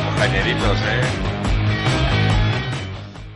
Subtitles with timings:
[0.00, 1.02] estamos cañeritos, ¿eh?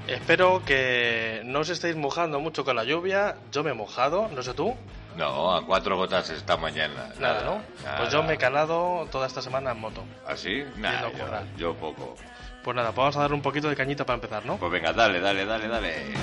[0.09, 3.37] Espero que no os estéis mojando mucho con la lluvia.
[3.53, 4.75] Yo me he mojado, no sé tú.
[5.17, 7.11] No, a cuatro gotas esta mañana.
[7.19, 7.63] Nada, ¿no?
[7.99, 10.03] Pues yo me he calado toda esta semana en moto.
[10.27, 10.65] ¿Así?
[10.77, 11.43] Nada, Yendo a currar.
[11.57, 12.17] yo, yo poco.
[12.63, 14.57] Pues nada, pues vamos a dar un poquito de cañita para empezar, ¿no?
[14.57, 16.15] Pues venga, dale, dale, dale, dale.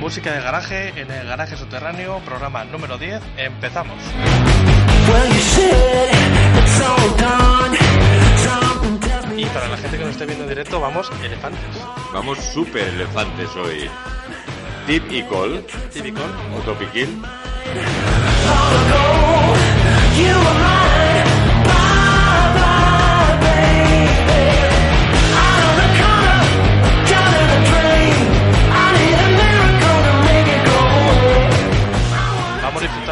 [0.00, 3.22] Música de garaje en el garaje subterráneo, programa número 10.
[3.38, 3.96] Empezamos.
[9.36, 11.60] Y para la gente que nos esté viendo en directo, vamos, elefantes.
[12.12, 13.88] Vamos súper elefantes hoy.
[14.86, 16.20] Tip y call, Típico.
[16.56, 17.22] o topiquín.
[20.16, 20.91] Vamos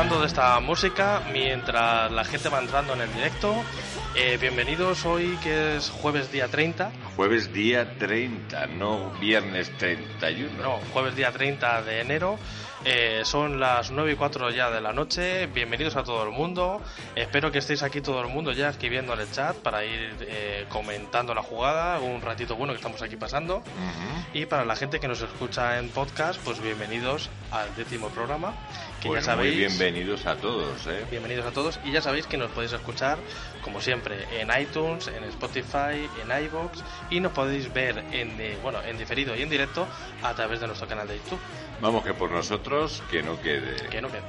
[0.00, 3.54] disfrutando de esta música mientras la gente va entrando en el directo.
[4.14, 6.90] Eh, bienvenidos hoy que es jueves día 30.
[7.16, 10.62] Jueves día 30, no viernes 31.
[10.62, 12.38] No, jueves día 30 de enero.
[12.82, 15.46] Eh, son las 9 y 4 ya de la noche.
[15.48, 16.80] Bienvenidos a todo el mundo.
[17.14, 20.64] Espero que estéis aquí todo el mundo ya escribiendo en el chat para ir eh,
[20.70, 22.00] comentando la jugada.
[22.00, 23.56] Un ratito bueno que estamos aquí pasando.
[23.56, 24.24] Ujú.
[24.32, 28.54] Y para la gente que nos escucha en podcast, pues bienvenidos al décimo programa.
[29.00, 29.54] Que Pues ya sabéis.
[29.54, 31.04] muy bienvenidos a todos, ¿eh?
[31.10, 33.16] Bienvenidos a todos y ya sabéis que nos podéis escuchar
[33.62, 38.82] como siempre en iTunes, en Spotify, en iBox y nos podéis ver en eh, bueno
[38.82, 39.86] en diferido y en directo
[40.22, 41.40] a través de nuestro canal de YouTube.
[41.80, 43.88] Vamos que por nosotros que no quede.
[43.88, 44.20] Que no quede.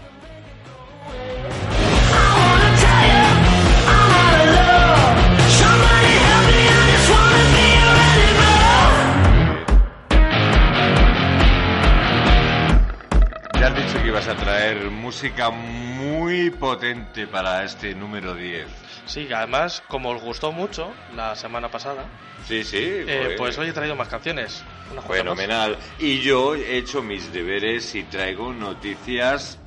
[14.12, 18.68] Que ibas a traer música muy potente para este número 10.
[19.06, 22.04] Sí, que además como os gustó mucho la semana pasada,
[22.46, 22.78] Sí, sí.
[22.82, 24.64] eh, pues, hoy he traído más canciones.
[24.92, 25.38] Unas cuantas más.
[25.38, 25.78] Fenomenal.
[25.98, 29.58] Y yo he hecho mis deberes y traigo noticias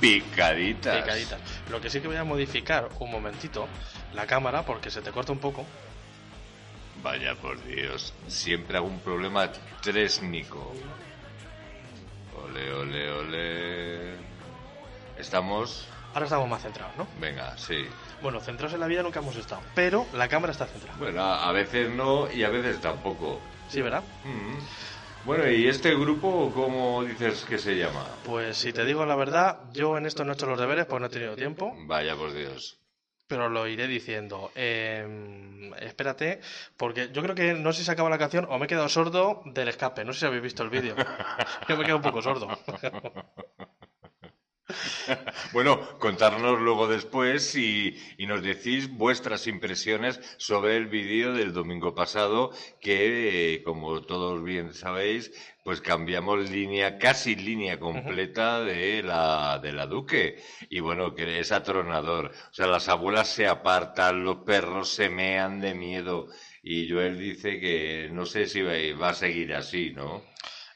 [0.00, 1.02] picaditas.
[1.02, 1.40] Picaditas.
[1.70, 3.68] Lo que sí que voy a modificar un momentito
[4.14, 5.66] la cámara porque se te corta un poco.
[7.02, 8.14] Vaya por Dios.
[8.28, 9.50] Siempre hago un problema
[9.82, 10.72] tresnico.
[12.54, 14.14] Ole, ole, ole.
[15.18, 15.88] Estamos.
[16.12, 17.08] Ahora estamos más centrados, ¿no?
[17.20, 17.84] Venga, sí.
[18.22, 20.96] Bueno, centrados en la vida nunca hemos estado, pero la cámara está centrada.
[20.96, 23.40] Bueno, a veces no y a veces tampoco.
[23.68, 24.04] Sí, ¿verdad?
[24.24, 25.26] Mm.
[25.26, 28.06] Bueno, ¿y este grupo cómo dices que se llama?
[28.24, 31.00] Pues si te digo la verdad, yo en esto no he hecho los deberes porque
[31.00, 32.78] no he tenido tiempo, Vaya por Dios.
[33.26, 34.50] Pero lo iré diciendo.
[34.54, 36.40] Eh, espérate,
[36.76, 38.88] porque yo creo que no sé si se acaba la canción o me he quedado
[38.88, 40.04] sordo del escape.
[40.04, 40.94] No sé si habéis visto el vídeo.
[41.68, 42.48] Yo me he quedado un poco sordo.
[45.52, 51.94] Bueno, contárnoslo luego después y, y nos decís vuestras impresiones sobre el vídeo del domingo
[51.94, 55.32] pasado que, eh, como todos bien sabéis,
[55.64, 60.42] pues cambiamos línea, casi línea completa de la, de la Duque.
[60.68, 62.32] Y bueno, que es atronador.
[62.50, 66.28] O sea, las abuelas se apartan, los perros se mean de miedo.
[66.62, 70.22] Y Joel dice que no sé si va a seguir así, ¿no?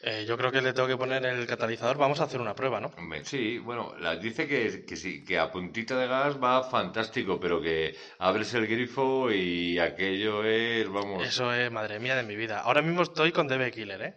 [0.00, 1.98] Eh, yo creo que le tengo que poner el catalizador.
[1.98, 2.92] Vamos a hacer una prueba, ¿no?
[3.24, 7.60] Sí, bueno, la, dice que, que sí, que a puntita de gas va fantástico, pero
[7.60, 12.60] que abres el grifo y aquello es, vamos, Eso es, madre mía de mi vida.
[12.60, 14.14] Ahora mismo estoy con DB Killer, ¿eh?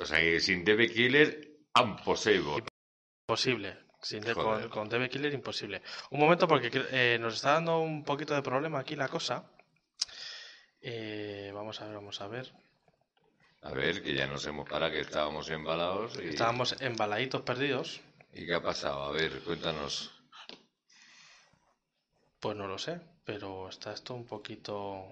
[0.00, 2.64] o sea, que sin DB Killer, imposible.
[3.28, 3.76] Imposible.
[4.00, 5.82] Sin de- con, con DB Killer imposible.
[6.10, 9.50] Un momento porque eh, nos está dando un poquito de problema aquí la cosa.
[10.80, 12.52] Eh, vamos a ver, vamos a ver.
[13.62, 16.18] A ver, que ya nos hemos parado, que estábamos embalados.
[16.22, 18.00] Y, Estábamos embaladitos perdidos.
[18.32, 19.04] ¿Y qué ha pasado?
[19.04, 20.12] A ver, cuéntanos.
[22.40, 25.04] Pues no lo sé, pero está esto un poquito...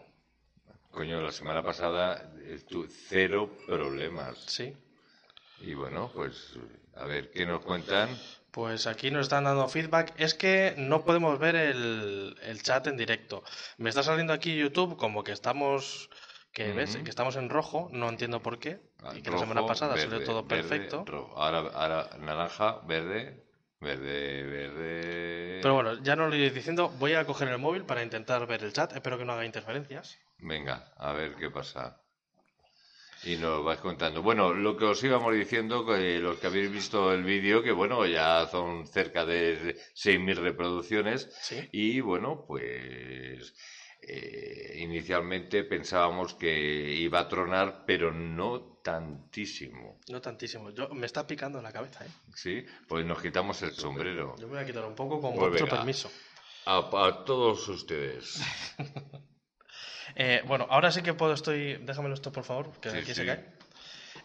[0.90, 2.30] Coño, la semana pasada
[2.68, 4.38] tu- cero problemas.
[4.46, 4.72] Sí.
[5.60, 6.52] Y bueno, pues,
[6.94, 8.16] a ver, ¿qué nos cuentan?
[8.52, 10.14] Pues aquí nos están dando feedback.
[10.16, 13.42] Es que no podemos ver el, el chat en directo.
[13.78, 16.08] Me está saliendo aquí YouTube como que estamos...
[16.54, 17.02] Que ves, Ujú.
[17.04, 18.80] que estamos en rojo, no entiendo por qué.
[19.02, 21.04] Ah, Y que la semana pasada salió verde, todo verde, perfecto.
[21.34, 23.44] Ahora, ahora naranja, verde,
[23.80, 25.58] verde, verde.
[25.60, 26.90] Pero bueno, ya no lo iré diciendo.
[26.90, 28.94] Voy a coger el móvil para intentar ver el chat.
[28.94, 30.16] Espero que no haga interferencias.
[30.38, 32.00] Venga, a ver qué pasa.
[33.24, 34.22] Y nos vais contando.
[34.22, 38.06] Bueno, lo que os íbamos diciendo, que los que habéis visto el vídeo, que bueno,
[38.06, 41.34] ya son cerca de 6.000 reproducciones.
[41.40, 41.68] Sí.
[41.72, 43.54] Y bueno, pues
[44.06, 46.52] eh, inicialmente pensábamos que
[46.92, 49.98] iba a tronar, pero no tantísimo.
[50.08, 50.70] No tantísimo.
[50.70, 52.08] Yo, me está picando la cabeza, ¿eh?
[52.34, 52.64] ¿Sí?
[52.88, 54.34] Pues nos quitamos el sombrero.
[54.38, 55.78] Yo me voy a quitar un poco con Pues vuestro venga.
[55.78, 56.10] permiso.
[56.66, 58.40] A, a todos ustedes.
[60.16, 61.74] Eh, bueno, ahora sí que puedo estoy...
[61.78, 63.14] Déjamelo esto, por favor, que Sí, aquí sí.
[63.14, 63.44] se cae.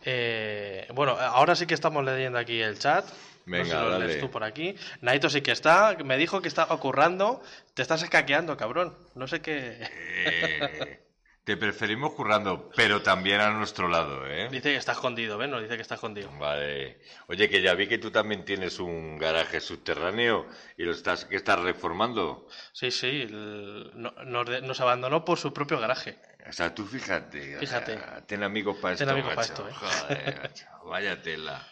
[0.05, 3.05] Eh, bueno, ahora sí que estamos leyendo aquí el chat.
[3.45, 4.75] No sé si Venga, lo lees tú por aquí.
[5.01, 5.95] Naito sí que está.
[6.03, 7.41] Me dijo que está ocurrando.
[7.73, 8.95] Te estás escaqueando, cabrón.
[9.15, 9.77] No sé qué.
[9.81, 11.05] Eh,
[11.43, 14.49] te preferimos currando, pero también a nuestro lado, ¿eh?
[14.51, 15.49] Dice que está escondido, ¿ves?
[15.49, 16.29] Nos dice que está escondido.
[16.37, 16.99] Vale.
[17.27, 20.45] Oye, que ya vi que tú también tienes un garaje subterráneo
[20.77, 22.47] y lo estás, que estás reformando.
[22.71, 23.21] Sí, sí.
[23.23, 26.19] el- no- nos, abandonó por su propio garaje.
[26.47, 27.57] O sea, tú fíjate.
[27.57, 27.93] o Fíjate.
[27.97, 29.67] sea, ten amigos para esto, Ten amigos pa' macho.
[29.67, 29.73] esto, ¿eh?
[29.73, 30.51] Joder,
[30.85, 31.67] Vaya tela.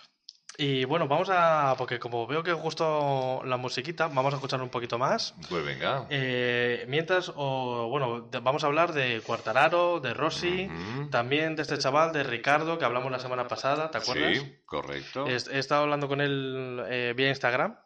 [0.60, 1.76] Y bueno, vamos a.
[1.78, 5.36] Porque como veo que os gustó la musiquita, vamos a escuchar un poquito más.
[5.50, 6.08] Pues venga.
[6.10, 10.68] Eh, mientras, o, bueno, vamos a hablar de Cuartararo, de Rossi,
[11.12, 14.40] también de este chaval, de Ricardo, que hablamos la semana pasada, ¿te acuerdas?
[14.40, 15.28] Sí, correcto.
[15.28, 17.78] He, he estado hablando con él eh, vía Instagram.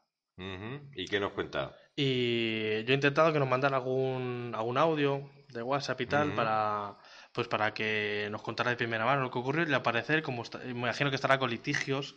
[0.96, 1.76] ¿Y qué nos cuenta?
[1.94, 6.96] y yo he intentado que nos mandara algún, algún audio de WhatsApp y tal para
[7.34, 10.42] pues para que nos contara de primera mano lo que ocurrió y al parecer, como
[10.42, 12.16] está- me imagino que estará con litigios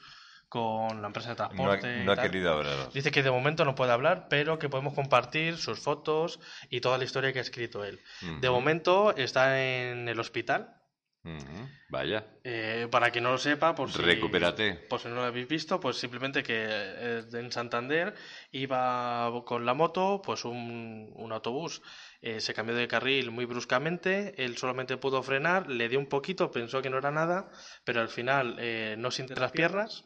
[0.54, 2.04] con la empresa de No ha, transporte.
[2.04, 2.92] no ha querido hablar.
[2.94, 6.38] Dice que de momento no puede hablar, pero que podemos compartir sus fotos
[6.70, 8.00] y toda la historia que ha escrito él.
[8.40, 8.56] De Ujú.
[8.56, 10.80] momento está en el hospital.
[11.24, 11.68] Ujú.
[11.88, 12.24] Vaya.
[12.44, 14.74] Eh, para quien no lo sepa, por si, Recupérate.
[14.88, 18.14] por si no lo habéis visto, pues simplemente que en Santander
[18.52, 21.82] iba con la moto, pues un, un autobús
[22.22, 26.50] eh, se cambió de carril muy bruscamente, él solamente pudo frenar, le dio un poquito,
[26.52, 27.50] pensó que no era nada,
[27.84, 30.04] pero al final eh, no siente las piernas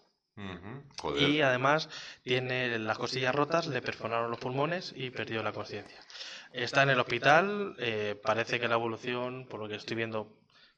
[1.01, 1.29] Joder.
[1.29, 1.89] y además
[2.23, 6.01] tiene las costillas rotas, le perforaron los pulmones y perdió la conciencia.
[6.53, 10.29] Está en el hospital, eh, parece que la evolución, por lo que estoy viendo,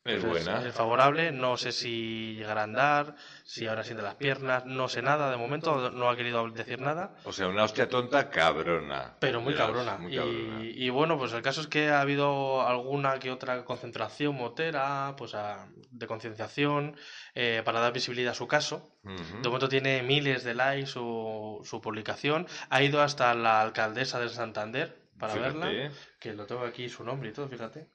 [0.02, 0.66] Es buena.
[0.66, 1.30] es favorable.
[1.30, 5.30] No sé si llegará a andar, si ahora siente las piernas, no sé nada.
[5.30, 9.16] De momento no ha querido decir nada, O sea, una hostia tonta cabrona.
[9.20, 9.98] pero muy cabrona.
[9.98, 10.60] muy Y, cabrona.
[10.64, 15.34] y bueno, pues el caso es que ha habido alguna que otra concentración motera, pues
[15.34, 16.96] a- de concienciación,
[17.34, 18.96] eh, para dar visibilidad a su caso.
[19.02, 22.46] De momento tiene miles de likes su, su publicación.
[22.70, 25.90] Ha ido hasta la alcaldesa de Santander para Fíjate, verla, ¿eh?
[26.18, 27.86] que lo tengo aquí su nombre y todo, fíjate.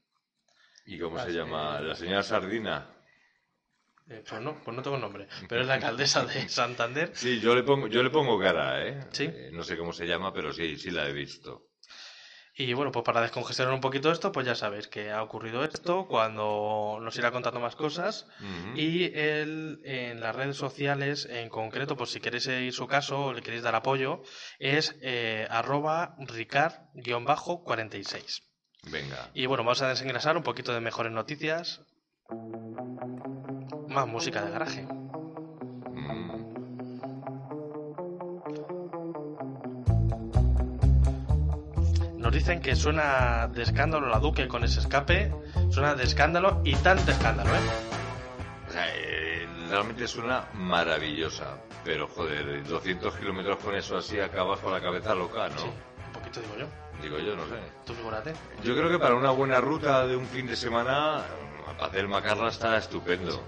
[0.85, 1.79] ¿Y cómo se llama?
[1.81, 2.89] ¿La señora Sardina?
[4.07, 7.11] Eh, pues no, pues no tengo nombre, pero es la alcaldesa de Santander.
[7.15, 8.99] Sí, yo le pongo, yo le pongo cara, ¿eh?
[9.11, 9.23] Sí.
[9.23, 11.69] Eh, No sé cómo se llama, pero sí, sí la he visto.
[12.57, 16.07] Y bueno, pues para descongestionar un poquito esto, pues ya sabéis que ha ocurrido esto,
[16.07, 18.27] cuando nos irá contando más cosas.
[18.75, 23.33] Y él en las redes sociales, en concreto, pues si queréis seguir su caso o
[23.33, 24.21] le queréis dar apoyo,
[24.59, 28.41] es eh, arroba ricard-46.
[28.91, 29.29] Venga.
[29.33, 31.81] Y bueno, vamos a desengrasar un poquito de mejores noticias.
[33.89, 34.83] Más música de garaje.
[35.93, 36.35] Mm.
[42.17, 45.33] Nos dicen que suena de escándalo la Duque con ese escape.
[45.69, 47.59] Suena de escándalo y tan de escándalo, ¿eh?
[48.67, 51.57] O sea, eh, realmente suena maravillosa.
[51.83, 55.57] Pero, joder, 200 kilómetros con eso así acabas con la cabeza loca, ¿no?
[55.57, 55.67] Sí,
[56.07, 56.84] un poquito digo yo.
[57.01, 57.55] Digo yo, no sé.
[57.85, 57.93] Tú.
[58.63, 61.23] Yo creo que para una buena ruta de un fin de semana,
[61.79, 63.43] hacer macarra está estupendo.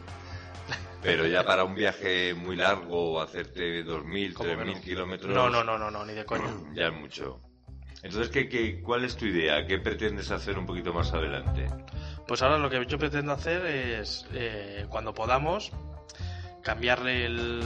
[1.01, 4.81] Pero ya para un viaje muy largo, hacerte 2.000, ¿Cómo que 3.000 no?
[4.81, 6.49] kilómetros, No, no, no, no, no, ni de coña.
[6.73, 7.39] ya es mucho.
[8.03, 9.65] Entonces, ¿qué, qué, cuál es tu idea?
[9.65, 11.67] ¿Qué pretendes hacer un poquito más adelante?
[12.27, 15.71] Pues ahora lo que yo pretendo hacer es, eh, cuando podamos,
[16.63, 17.63] cambiarle el.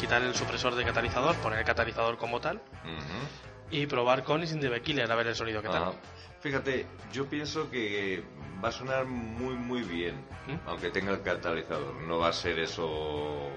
[0.00, 3.55] quitar el supresor de catalizador, poner el catalizador como tal Ujú.
[3.70, 5.82] Y probar con y sin de Killer a ver el sonido que tal.
[5.84, 5.92] Ah,
[6.40, 8.22] Fíjate, yo pienso que
[8.62, 10.14] va a sonar muy, muy bien,
[10.46, 10.68] ¿Mm?
[10.68, 11.94] aunque tenga el catalizador.
[12.02, 13.48] No va a ser eso,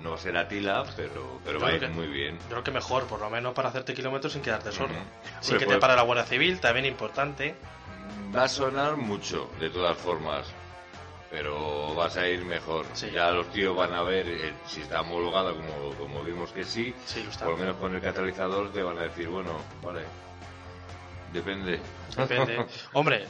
[0.00, 2.38] no va a ser Atila, pero, pero Yo va a ir que- muy bien.
[2.44, 4.94] Yo creo que mejor, por lo menos para hacerte kilómetros sin quedarte sordo.
[4.94, 5.02] Ujú.
[5.40, 7.54] Sin que pues- te pare la Guardia Civil, también importante.
[8.34, 10.46] Va a sonar mucho, de todas formas,
[11.30, 12.86] pero vas a ir mejor.
[12.92, 13.10] Sí.
[13.12, 16.94] Ya los tíos van a ver eh, si está homologado, como, como vimos que sí.
[17.06, 17.44] Sí, lo está.
[17.44, 20.02] Por lo menos con el catalizador te van a decir, bueno, vale,
[21.32, 21.80] depende.
[22.16, 22.66] Depende.
[22.92, 23.26] Hombre,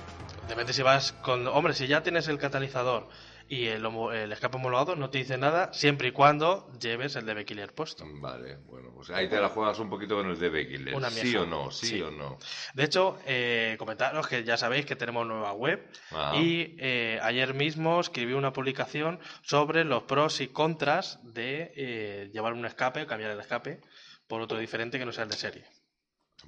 [0.48, 1.46] depende si vas con.
[1.46, 3.06] Hombre, si ya tienes el catalizador
[3.52, 7.26] y el, homo- el escape homologado, no te dice nada siempre y cuando lleves el
[7.26, 8.04] DB Killer puesto.
[8.08, 10.94] Vale, bueno, pues ahí te la juegas un poquito con el DB Killer.
[10.94, 11.70] Una ¿Sí o no?
[11.72, 12.00] ¿Sí, Sí.
[12.00, 12.38] o no?
[12.74, 16.34] De hecho, eh, comentaros que ya sabéis que tenemos nueva web Ah.
[16.36, 22.52] y eh, ayer mismo escribí una publicación sobre los pros y contras de eh, llevar
[22.52, 23.80] un escape o cambiar el escape
[24.28, 25.64] por otro diferente que no sea el de serie.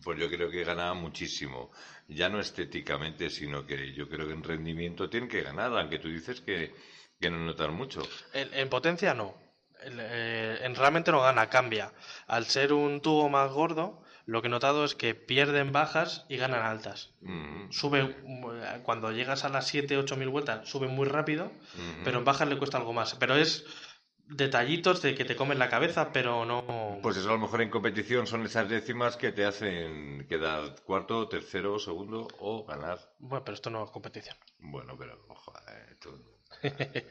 [0.02, 1.70] Pues yo creo que gana muchísimo.
[2.08, 6.08] Ya no estéticamente, sino que yo creo que en rendimiento tienen que ganar, aunque tú
[6.08, 6.74] dices que,
[7.20, 8.02] que no notan mucho.
[8.32, 9.34] En, en potencia no.
[9.84, 11.92] Eh, en realmente no gana, cambia.
[12.26, 16.36] Al ser un tubo más gordo, lo que he notado es que pierden bajas y
[16.36, 17.10] ganan altas.
[17.20, 18.14] Mm, Sube,
[18.84, 22.04] cuando llegas a las 7, 8 mil vueltas, sube muy rápido, ujú.
[22.04, 23.14] pero en bajas le cuesta algo más.
[23.16, 23.64] Pero es
[24.28, 26.98] detallitos de que te comen la cabeza, pero no...
[27.02, 31.28] Pues eso a lo mejor en competición son esas décimas que te hacen quedar cuarto,
[31.28, 32.98] tercero, segundo o ganar.
[33.18, 34.36] Bueno, pero esto no es competición.
[34.58, 36.10] Bueno, pero joder, tú,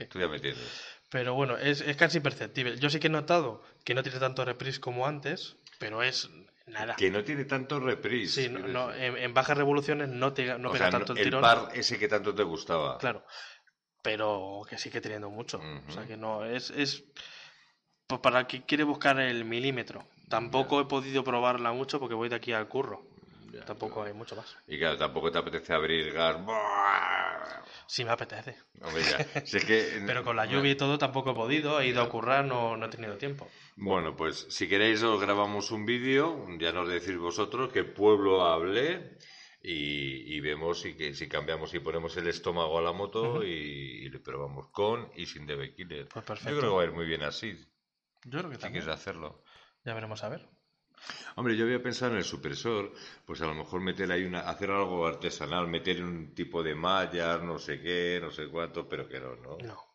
[0.09, 0.83] tú ya me entiendes.
[1.11, 2.77] Pero bueno, es, es casi perceptible.
[2.77, 6.29] Yo sí que he notado que no tiene tanto reprise como antes, pero es
[6.67, 6.95] nada.
[6.95, 8.43] Que no tiene tanto reprise.
[8.43, 11.19] Sí, no, no, en, en bajas revoluciones no, te, no o pega sea, tanto el
[11.19, 11.41] el tirón.
[11.41, 12.97] par ese que tanto te gustaba.
[12.97, 13.25] Claro,
[14.01, 15.61] pero que sigue teniendo mucho.
[15.87, 17.03] O sea que no, es, es
[18.07, 20.03] pues para el que quiere buscar el milímetro.
[20.29, 23.03] Tampoco he podido probarla mucho porque voy de aquí al curro.
[23.65, 24.55] Tampoco hay mucho más.
[24.67, 26.37] Y claro, tampoco te apetece abrir gas.
[27.85, 28.55] Sí me apetece.
[28.81, 29.41] Hombre, ya.
[29.45, 32.09] Si es que, Pero con la lluvia y todo tampoco he podido, he ido a
[32.09, 33.47] currar, no, no he tenido tiempo.
[33.75, 39.17] Bueno, pues si queréis os grabamos un vídeo, ya nos decís vosotros qué pueblo hablé
[39.63, 43.47] y, y vemos si, que, si cambiamos y ponemos el estómago a la moto y,
[44.05, 46.07] y le probamos con y sin DB Killer.
[46.07, 46.59] Pues Yo perfecto.
[46.59, 47.53] creo que va a ir muy bien así,
[48.23, 48.83] Yo creo que si también.
[48.83, 49.43] quieres hacerlo.
[49.85, 50.47] Ya veremos a ver.
[51.35, 52.91] Hombre, yo había pensado en el supresor,
[53.25, 57.41] pues a lo mejor meter ahí una, hacer algo artesanal, meter un tipo de mallas,
[57.41, 59.57] no sé qué, no sé cuánto, pero que no, ¿no?
[59.57, 59.91] No.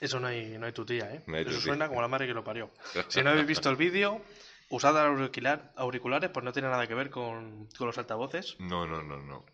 [0.00, 1.24] Eso no hay, no hay tutía, ¿eh?
[1.26, 1.64] No hay Eso tutía.
[1.64, 2.70] suena como la madre que lo parió.
[3.08, 4.20] Si no habéis visto el vídeo,
[4.70, 8.56] usad auricular, auriculares, pues no tiene nada que ver con, con los altavoces.
[8.58, 9.44] No, no, no, no.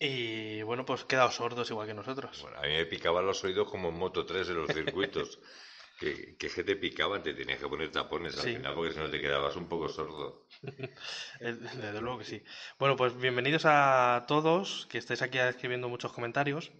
[0.00, 2.40] Y bueno, pues quedaos sordos igual que nosotros.
[2.42, 5.38] Bueno, a mí me picaban los oídos como en Moto 3 de los circuitos.
[5.98, 8.54] que, que, que te picaban, te tenías que poner tapones al Sí.
[8.56, 10.46] final porque si no te quedabas un poco sordo.
[11.40, 12.42] Eh, Desde luego que sí.
[12.78, 16.70] Bueno, pues bienvenidos a todos que estáis aquí escribiendo muchos comentarios.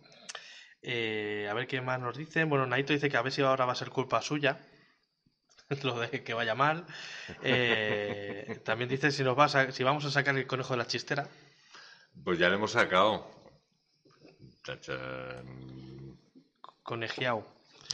[0.82, 2.49] Eh, a ver qué más nos dicen.
[2.49, 4.58] Bueno, Naito dice que a ver si ahora va a ser culpa suya.
[5.82, 6.87] Lo de que vaya mal.
[7.42, 10.87] Eh, también dice si nos va a si vamos a sacar el conejo de la
[10.87, 11.28] chistera.
[12.25, 13.30] Pues ya lo hemos sacado.
[14.64, 16.16] Tachán.
[16.82, 17.46] Conejiao.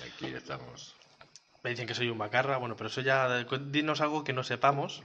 [0.07, 0.95] Aquí estamos.
[1.63, 2.59] Me dicen que soy un macarra.
[2.59, 3.45] Bueno, pero eso ya.
[3.45, 5.03] Dinos algo que no sepamos.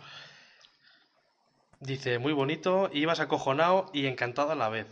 [1.80, 4.86] Dice, muy bonito, ibas acojonado y encantado a la vez.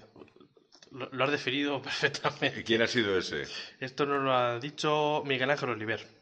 [0.90, 2.64] Lo, lo has definido perfectamente.
[2.64, 3.44] ¿Quién ha sido ese?
[3.80, 6.17] Esto nos lo ha dicho Miguel Ángel Oliver.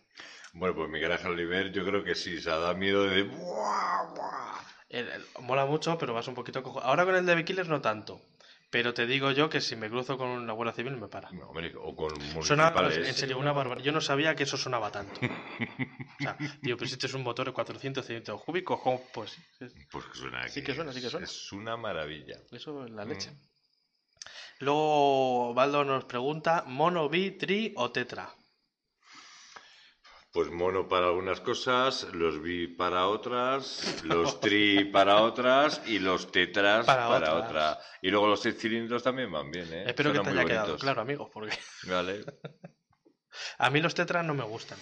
[0.55, 3.23] Bueno, pues Miguel Ángel Oliver, yo creo que sí, se dado miedo de.
[3.23, 4.59] ¡Buah, buah!
[4.89, 6.79] El- el- mola mucho, pero vas un poquito cojo.
[6.81, 8.21] Ahora con el de Killers no tanto.
[8.69, 11.29] Pero te digo yo que si me cruzo con una Guardia Civil me para.
[11.31, 12.09] No, hombre, o con
[12.43, 13.07] Suena, municipales.
[13.07, 13.85] en serio, una barbaridad.
[13.85, 15.19] Yo no sabía que eso sonaba tanto.
[16.17, 18.79] O sea, tío, pero si este es un motor de 400 centímetros cúbicos.
[19.13, 21.25] Pues sí, es- Pues que suena Sí que suena, sí que suena.
[21.25, 22.37] Es una maravilla.
[22.51, 23.31] eso es la leche.
[23.31, 23.39] Mm.
[24.59, 28.29] Luego Baldo nos pregunta, ¿mono, bi, tri o tetra?
[30.35, 36.29] Pues mono para algunas cosas, los bi para otras, los tri para otras y los
[36.29, 37.49] tetras Para para, otras.
[37.49, 37.79] otra.
[38.01, 39.85] Y luego los seis cilindros también van bien, ¿eh?
[39.87, 40.81] Espero que te haya quedado bonitos.
[40.81, 42.25] claro, amigos, porque Vale.
[43.59, 44.77] a mí los tetras no me gustan.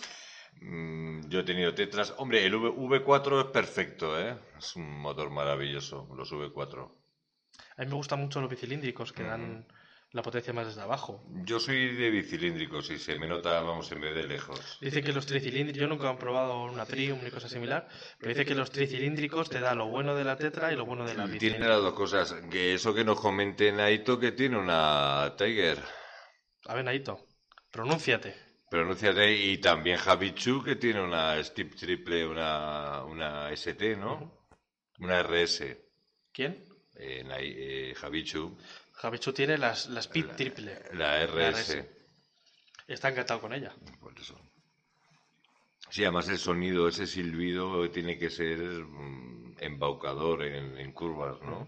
[0.60, 2.16] Mm, yo he tenido tetras.
[2.18, 4.36] Hombre, el v 4 es perfecto, ¿eh?
[4.58, 6.92] Es un motor maravilloso, los V4.
[7.78, 9.68] A mí me gustan mucho los bicilíndricos que dan
[10.14, 11.24] la potencia más desde abajo.
[11.44, 14.78] Yo soy de bicilíndricos y se me nota, vamos, en vez de lejos.
[14.80, 17.88] Dice que los tricilíndricos, yo nunca he probado una Triumph ni cosa similar,
[18.20, 21.04] pero dice que los tricilíndricos te da lo bueno de la Tetra y lo bueno
[21.04, 21.68] de la Tiene bicilíndrica.
[21.68, 22.36] las dos cosas.
[22.52, 25.80] Que eso que nos comente Naito que tiene una Tiger.
[26.68, 27.20] A ver, Naito,
[27.72, 28.36] pronúnciate.
[28.70, 29.34] Pronúnciate.
[29.36, 34.48] Y también Javichu que tiene una Stip Triple, una, una ST, ¿no?
[35.00, 35.76] Una RS.
[36.32, 36.64] ¿Quién?
[36.96, 38.56] Eh, eh, Javichu,
[39.04, 40.82] Javichu tiene las, las Pit triple.
[40.94, 41.76] la RS.
[41.76, 41.86] RS.
[42.88, 43.76] Está encantado con ella.
[44.00, 44.40] Por eso.
[45.90, 51.68] Sí, además el sonido, ese silbido tiene que ser mm, embaucador en, en curvas, ¿no?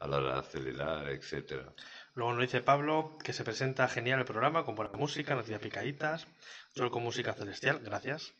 [0.00, 1.72] A la hora de acelerar, etcétera.
[2.14, 6.26] Luego nos dice Pablo que se presenta genial el programa, con buena música, noticias picaditas,
[6.74, 8.34] solo con música celestial, gracias.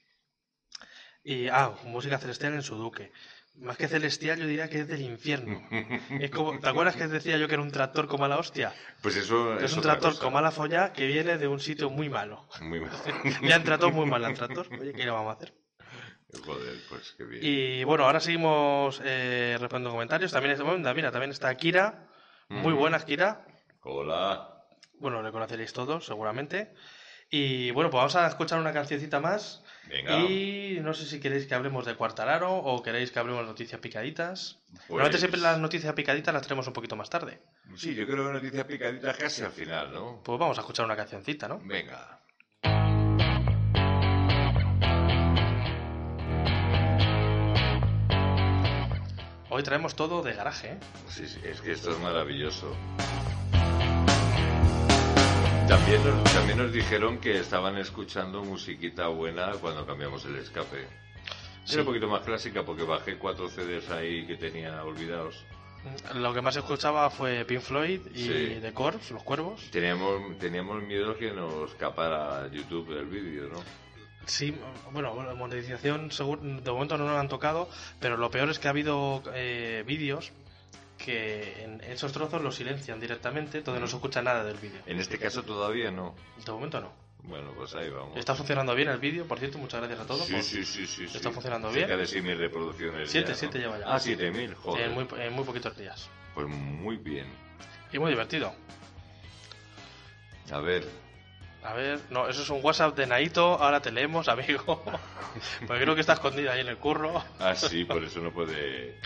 [1.23, 3.13] Y, ah, música celestial en su duque.
[3.57, 5.63] Más que celestial, yo diría que es del infierno.
[6.21, 8.73] Es como, ¿te acuerdas que decía yo que era un tractor como la hostia?
[9.01, 10.23] Pues eso Es un otra tractor cosa.
[10.25, 12.47] como la folla que viene de un sitio muy malo.
[12.61, 12.91] Muy mal.
[13.43, 14.67] Le han tratado muy mal al tractor.
[14.81, 15.55] Oye, ¿qué le vamos a hacer?
[16.45, 17.41] Joder, pues qué bien.
[17.45, 20.33] Y bueno, ahora seguimos eh, respondiendo comentarios.
[20.33, 22.09] También, es- bueno, mira, también está Kira.
[22.49, 22.77] Muy Mm.
[22.77, 23.47] buenas, Kira.
[23.83, 24.65] Hola.
[24.99, 26.75] Bueno, le conoceréis todos, seguramente.
[27.31, 29.63] Y bueno, pues vamos a escuchar una cancioncita más.
[29.89, 30.19] Venga.
[30.21, 33.81] Y no sé si queréis que hablemos de Cuartararo o queréis que hablemos de noticias
[33.81, 34.59] picaditas.
[34.71, 37.41] Pues- Normalmente siempre las noticias picaditas las tenemos un poquito más tarde.
[37.77, 40.23] Sí, yo creo que noticias picaditas casi al final, ¿no?
[40.25, 41.61] Pues vamos a escuchar una cancioncita, ¿no?
[41.65, 42.21] Venga.
[49.51, 50.79] Hoy traemos todo de garaje, ¿eh?
[51.09, 52.75] Sí, sí, es que esto es maravilloso.
[55.69, 60.87] También nos, también nos dijeron que estaban escuchando musiquita buena cuando cambiamos el escape.
[61.65, 61.73] Sí.
[61.75, 65.45] Era un poquito más clásica porque bajé cuatro CDs ahí que tenía olvidados.
[66.15, 68.59] Lo que más escuchaba fue Pink Floyd y Sí.
[68.61, 69.71] The Corrs, Los Cuervos.
[69.71, 73.63] Teníamos, teníamos miedo que nos escapara YouTube el vídeo, ¿no?
[74.27, 74.55] Sí,
[74.93, 77.69] bueno, la monetización seguro- de momento no nos han tocado,
[78.01, 80.33] pero lo peor es que ha habido eh, vídeos
[81.05, 84.81] que en esos trozos los silencian directamente, entonces no se escucha nada del vídeo.
[84.87, 86.15] En este caso todavía no.
[86.45, 86.93] De momento no.
[87.25, 88.17] Bueno, pues ahí vamos.
[88.17, 90.27] Está funcionando bien el vídeo, por cierto, muchas gracias a todos.
[90.27, 91.09] Sí, por- sí, sí, sí.
[91.09, 91.17] sí.
[91.17, 91.99] está funcionando Cerca bien.
[91.99, 93.11] de 6.000 reproducciones.
[93.11, 93.39] Siete, ya, ¿no?
[93.39, 93.85] siete lleva ya.
[93.87, 94.85] Ah, 7.000, joder.
[94.87, 96.09] en, muy, en muy poquitos días.
[96.35, 97.27] Pues muy bien.
[97.93, 98.53] Y muy divertido.
[100.53, 100.87] A ver,
[101.63, 104.83] A ver, no, eso es un WhatsApp de Naito, ahora te leemos, amigo.
[105.67, 107.25] Porque creo que está escondida ahí en el curro.
[107.39, 109.01] ah, sí, por eso no puede.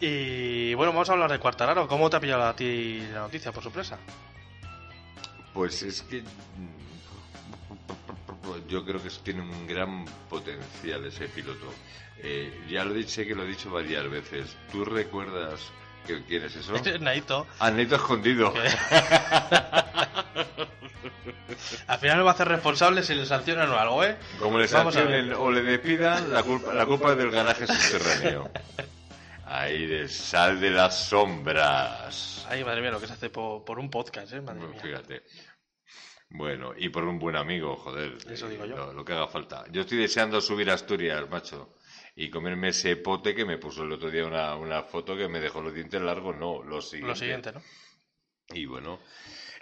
[0.00, 1.86] Y bueno, vamos a hablar de Cuartararo.
[1.86, 3.98] ¿Cómo te ha pillado a ti la noticia por sorpresa?
[5.52, 6.24] Pues es que.
[8.66, 11.66] Yo creo que tiene un gran potencial ese piloto.
[12.18, 14.56] Eh, ya lo dicho, sé que lo he dicho varias veces.
[14.72, 15.60] ¿Tú recuerdas
[16.06, 16.74] que, quién es eso?
[16.74, 17.46] Este es Naito.
[17.58, 18.52] Ah, Neto escondido.
[21.86, 24.16] Al final me va a hacer responsable si le sancionan o algo, ¿eh?
[24.38, 28.50] Como le sancionen o le despidan, la culpa, la culpa es del garaje subterráneo.
[29.52, 32.46] Ahí de sal de las sombras.
[32.48, 34.40] Ay, madre mía, lo que se hace por, por un podcast, ¿eh?
[34.40, 34.80] Madre mía.
[34.80, 35.24] fíjate.
[36.28, 38.16] Bueno, y por un buen amigo, joder.
[38.30, 38.76] Eso digo yo.
[38.76, 39.64] Lo, lo que haga falta.
[39.72, 41.74] Yo estoy deseando subir a Asturias, macho.
[42.14, 45.40] Y comerme ese pote que me puso el otro día una, una foto que me
[45.40, 46.36] dejó los dientes largos.
[46.36, 47.08] No, lo siguiente.
[47.08, 47.62] Lo siguiente, ¿no?
[48.52, 49.00] Y bueno,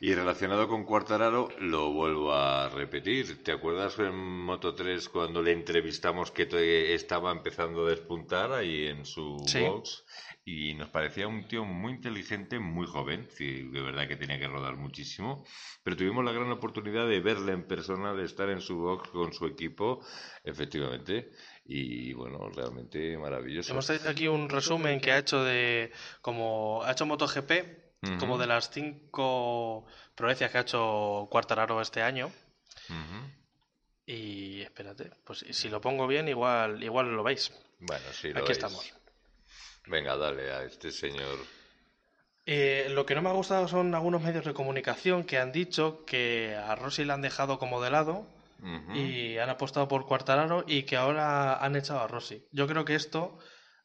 [0.00, 3.42] y relacionado con Cuartararo, lo vuelvo a repetir.
[3.42, 6.46] ¿Te acuerdas en Moto 3 cuando le entrevistamos que
[6.94, 9.60] estaba empezando a despuntar ahí en su Sí.
[9.60, 10.04] box?
[10.44, 14.46] Y nos parecía un tío muy inteligente, muy joven, sí, de verdad que tenía que
[14.48, 15.44] rodar muchísimo,
[15.82, 19.32] pero tuvimos la gran oportunidad de verle en persona, de estar en su box con
[19.34, 20.00] su equipo,
[20.44, 21.30] efectivamente,
[21.66, 23.72] y bueno, realmente maravilloso.
[23.72, 25.92] Hemos traído aquí un resumen que ha hecho de.
[26.22, 27.87] Como ha hecho MotoGP,
[28.18, 29.84] Como de las cinco
[30.14, 32.30] proezas que ha hecho Cuartararo este año.
[34.06, 37.52] Y espérate, pues si lo pongo bien, igual, igual lo veis.
[37.80, 38.58] Bueno, sí, lo Aquí veis.
[38.58, 38.94] estamos.
[39.86, 41.38] Venga, dale a este señor.
[42.46, 46.04] Eh, lo que no me ha gustado son algunos medios de comunicación que han dicho
[46.06, 48.26] que a Rossi le han dejado como de lado
[48.94, 52.44] y han apostado por Cuartararo y que ahora han echado a Rossi.
[52.50, 53.38] Yo creo que esto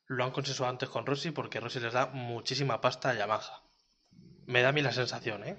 [0.08, 3.62] lo han consensuado antes con Rossi porque Rossi les da muchísima pasta a Yamaha.
[4.48, 5.58] Me da a mí la sensación, ¿eh?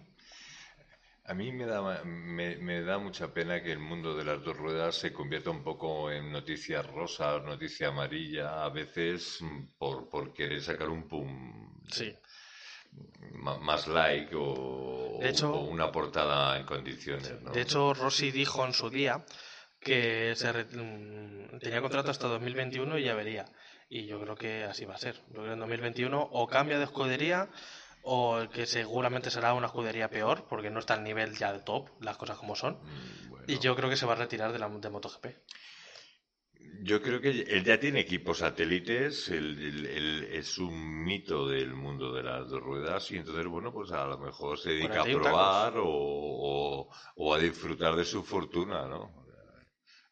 [1.26, 4.56] A mí me da, me, me da mucha pena que el mundo de las dos
[4.58, 9.38] ruedas se convierta un poco en noticia rosa, noticia amarilla, a veces
[9.78, 12.14] por, por querer sacar un pum Sí.
[13.40, 17.40] más like o, De hecho- o una portada en condiciones.
[17.40, 17.52] ¿no?
[17.52, 19.24] De hecho, Rossi dijo en su día
[19.80, 23.46] que se re- mm, tenía contrato hasta 2021 y ya vería.
[23.88, 25.14] Y yo creo que así va a ser.
[25.28, 27.48] Yo creo que en 2021 o cambia de escudería
[28.04, 31.88] o que seguramente será una escudería peor porque no está al nivel ya de top,
[32.00, 32.74] las cosas como son.
[32.74, 33.44] Mm, bueno.
[33.48, 35.26] Y yo creo que se va a retirar de la de MotoGP.
[36.82, 41.74] Yo creo que él ya tiene equipos satélites, él, él- él es un mito del
[41.74, 45.04] mundo de las dos ruedas y entonces, bueno, pues a lo mejor se dedica a
[45.04, 49.23] 41 probar o, o- o a disfrutar de su fortuna, ¿no?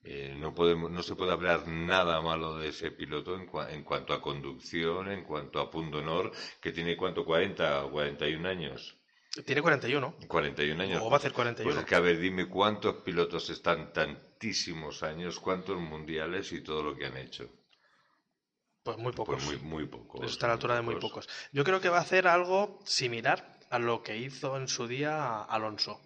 [0.05, 3.85] Eh, no, podemos, no se puede hablar nada malo de ese piloto en, cua- en
[3.85, 8.97] cuanto a conducción, en cuanto a punto honor, que tiene cuánto, 40 o 41 años.
[9.47, 10.17] Tiene 41.
[10.27, 11.03] 41 años.
[11.03, 11.71] O va a hacer 41.
[11.73, 16.83] Pues es que, a ver, dime cuántos pilotos están tantísimos años, cuántos mundiales y todo
[16.83, 17.49] lo que han hecho.
[18.83, 19.37] Pues muy pocos.
[19.37, 20.21] Pues muy, muy pocos.
[20.23, 21.29] Eso está a la altura de muy pocos.
[21.53, 25.41] Yo creo que va a hacer algo similar a lo que hizo en su día
[25.45, 26.01] Alonso.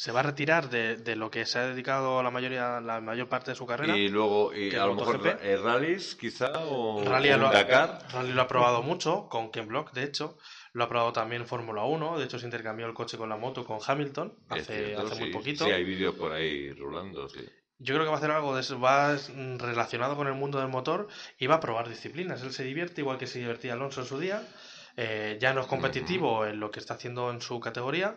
[0.00, 3.28] Se va a retirar de, de lo que se ha dedicado la mayoría, la mayor
[3.28, 3.94] parte de su carrera.
[3.94, 5.44] Y luego, y ¿Que a el lo mejor MotoGP?
[5.44, 7.98] eh, rallies, quizá, o, Rally o lo, ha, Dakar.
[8.10, 10.38] Rally lo ha probado mucho, con Ken Block, de hecho.
[10.72, 12.18] Lo ha probado también Fórmula 1.
[12.18, 15.28] De hecho, se intercambió el coche con la moto con Hamilton hace, cierto, hace muy
[15.28, 15.34] sí.
[15.34, 15.64] poquito.
[15.66, 17.46] Sí, hay vídeos por ahí rulando, sí.
[17.76, 19.18] Yo creo que va a hacer algo de va
[19.58, 21.08] relacionado con el mundo del motor
[21.38, 22.42] y va a probar disciplinas.
[22.42, 24.48] Él se divierte igual que se divertía Alonso en su día.
[24.96, 28.16] Eh, ya no es competitivo en lo que está haciendo en su categoría.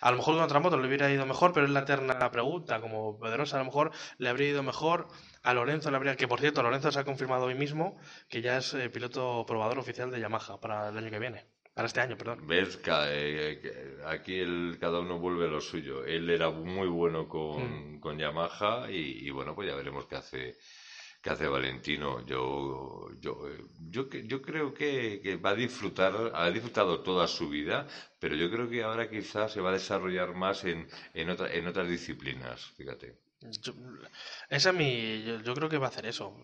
[0.00, 2.80] A lo mejor con otra moto le hubiera ido mejor, pero es la eterna pregunta.
[2.80, 5.06] Como Pedrosa a lo mejor le habría ido mejor.
[5.44, 6.16] A Lorenzo le habría.
[6.16, 7.96] Que por cierto, Lorenzo se ha confirmado hoy mismo
[8.28, 11.46] que ya es eh, piloto probador oficial de Yamaha para el año que viene.
[11.74, 12.46] Para este año, perdón.
[12.46, 16.04] Ves, eh, que aquí el, cada uno vuelve a lo suyo.
[16.04, 18.00] Él era muy bueno con, Mm.
[18.00, 20.56] con Yamaha y, y bueno, pues ya veremos qué hace
[21.22, 22.26] ¿Qué hace Valentino?
[22.26, 23.48] Yo, yo,
[23.88, 27.86] yo, yo creo que, que, va a disfrutar, ha disfrutado toda su vida,
[28.18, 31.68] pero yo creo que ahora quizás se va a desarrollar más en, en, otra, en
[31.68, 33.16] otras disciplinas, fíjate.
[33.40, 33.72] Yo,
[34.50, 36.36] esa mi, yo, creo que va a hacer eso.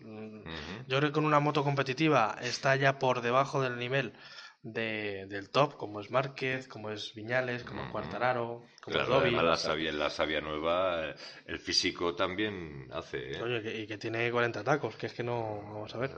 [0.87, 4.13] Yo creo que con una moto competitiva está ya por debajo del nivel
[4.61, 9.33] de, del top, como es Márquez, como es Viñales, como es Cuartararo, como claro, es.
[9.33, 13.33] La sabia, la sabia nueva, el físico también hace.
[13.33, 13.41] ¿eh?
[13.41, 16.11] Oye, y que tiene 40 tacos, que es que no vamos a ver.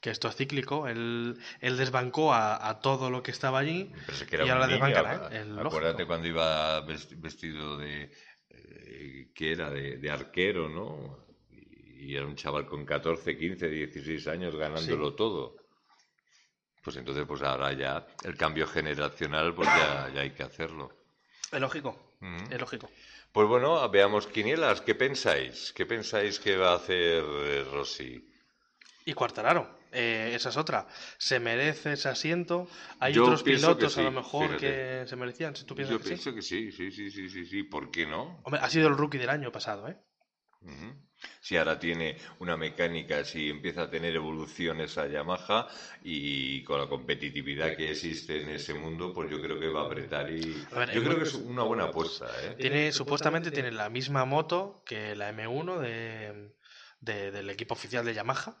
[0.00, 3.90] Que esto es cíclico, él, él desbancó a, a, todo lo que estaba allí
[4.30, 5.30] y ahora desbancará.
[5.32, 5.44] ¿eh?
[5.58, 8.12] Acuérdate cuando iba vestido de.
[8.50, 11.26] Eh, que era de, de, arquero, ¿no?
[11.50, 15.61] Y era un chaval con 14, 15, 16 años ganándolo todo.
[16.82, 20.90] Pues entonces, pues ahora ya el cambio generacional, pues ya, ya hay que hacerlo.
[21.50, 21.96] Es lógico,
[22.50, 22.90] es lógico.
[23.30, 24.80] Pues bueno, veamos quinielas.
[24.80, 25.72] ¿Qué pensáis?
[25.72, 28.28] ¿Qué pensáis que va a hacer eh, Rossi?
[29.04, 29.82] Y Cuartararo.
[29.92, 30.86] Eh, esa es otra.
[31.18, 32.66] ¿Se merece ese asiento?
[32.98, 35.54] Hay otros pilotos a lo mejor que se merecían.
[35.54, 37.62] Si tú piensas Yo pienso que sí, sí, sí, sí, sí, sí.
[37.62, 38.40] ¿Por qué no?
[38.44, 39.96] Hombre, ha sido el rookie del año pasado, ¿eh?
[41.40, 45.68] Si ahora tiene una mecánica, si empieza a tener evoluciones a Yamaha
[46.02, 49.86] y con la competitividad que existe en ese mundo, pues yo creo que va a
[49.86, 50.40] apretar y
[50.94, 52.26] yo creo que es una buena apuesta.
[52.42, 52.56] ¿eh?
[52.58, 55.78] Tiene supuestamente tiene la misma moto que la M1
[57.00, 58.56] de, del equipo oficial de Yamaha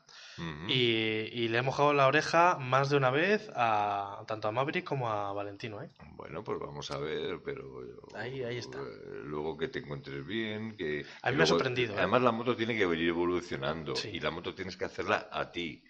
[0.68, 5.10] y, le hemos mojado la oreja más de una vez a tanto a Maverick como
[5.10, 5.82] a Valentino.
[5.82, 5.90] ¿eh?
[6.16, 7.80] Bueno, pues vamos a ver, pero.
[8.14, 8.78] Ahí, ahí está.
[8.78, 10.76] Eh, luego que te encuentres bien.
[10.76, 11.94] que A mí me ha sorprendido.
[11.94, 11.98] ¿eh?
[11.98, 15.82] Además, la moto tiene que venir evolucionando y la moto tienes que hacerla a ti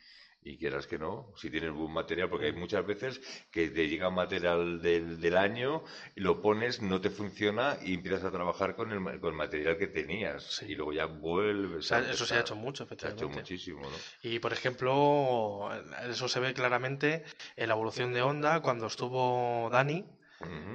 [0.44, 4.10] y quieras que no, si tienes buen material, porque hay muchas veces que te llega
[4.10, 5.84] material del, del año,
[6.16, 9.86] lo pones, no te funciona y empiezas a trabajar con el, con el material que
[9.86, 11.90] tenías y luego ya vuelves.
[11.90, 13.20] eso se ha hecho mucho, efectivamente.
[13.20, 13.96] Se ha hecho muchísimo, ¿no?
[14.22, 15.68] Y por ejemplo,
[16.08, 17.24] eso se ve claramente
[17.56, 20.04] en la evolución de Honda cuando estuvo Dani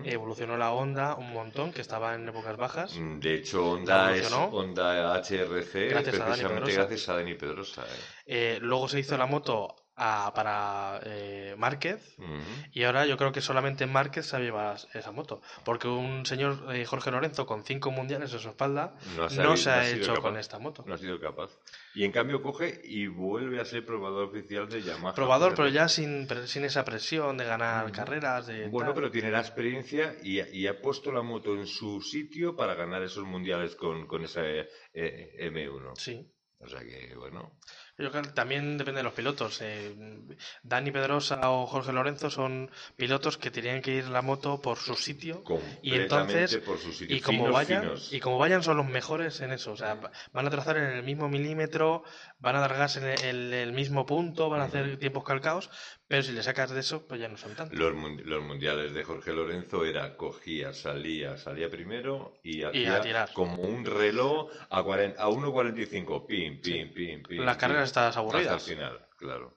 [0.03, 2.95] Evolucionó la Honda un montón, que estaba en épocas bajas.
[2.97, 7.83] Mm, de hecho, Honda es Honda HRC precisamente gracias a Dani Pedrosa.
[7.83, 7.99] ¿eh?
[8.25, 12.15] Eh, luego se hizo la moto para eh, Márquez.
[12.71, 15.41] Y ahora yo creo que solamente Márquez sabe llevar esa moto.
[15.65, 19.89] Porque un señor eh, Jorge Lorenzo con cinco mundiales en su espalda no, se ha,
[19.89, 20.83] hecho con esta moto.
[20.85, 21.49] No ha sido capaz.
[21.95, 25.15] Y en cambio coge y vuelve a ser probador oficial de Yamaha.
[25.15, 29.39] Probador pero ya sin, sin esa presión de ganar carreras de bueno pero tiene la
[29.39, 34.05] experiencia y, y, ha puesto la moto en su sitio para ganar esos mundiales con,
[34.05, 36.31] con esa eh, M1 sí.
[36.59, 37.57] O sea que bueno
[37.97, 39.59] yo creo que también depende de los pilotos.
[39.61, 39.95] Eh,
[40.61, 44.95] Dani Pedrosa o Jorge Lorenzo son pilotos que tenían que ir la moto por su
[44.95, 45.43] sitio
[45.81, 47.15] y entonces por su sitio.
[47.15, 49.71] y como vayan y como vayan son los mejores en eso.
[49.71, 49.99] O sea,
[50.31, 52.03] van a trazar en el mismo milímetro,
[52.39, 55.69] van a dar gas en el, mismo punto, van a hacer tiempos calcados,
[56.07, 57.77] pero si le sacas de eso, pues ya no son tantos.
[57.77, 57.93] Los,
[58.25, 64.51] los mundiales de Jorge Lorenzo era cogía, salía, salía primero y hacía como un reloj
[64.69, 67.43] a, a 1.45, pim, pim, pim, pim.
[67.43, 68.53] Las carreras estás aburridas.
[68.53, 69.56] Hasta el final, claro.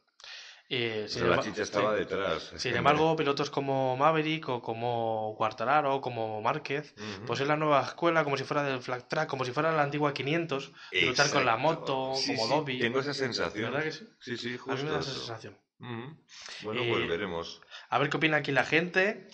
[0.70, 2.52] Sin la chicha estaba detrás.
[2.56, 6.94] Sin embargo, pilotos como Maverick o como Quartararo o como Márquez,
[7.26, 9.82] pues es la nueva escuela, como si fuera del flag track, como si fuera la
[9.82, 12.78] antigua 500, luchar con la moto, como Dobby.
[12.78, 13.72] Tengo esa sensación.
[13.72, 14.08] ¿Verdad que sí?
[14.20, 14.72] Sí, sí, justo.
[14.72, 15.58] A mí me da esa sensación.
[16.62, 17.60] Bueno, pues veremos.
[17.88, 19.28] A ver qué opina aquí la gente.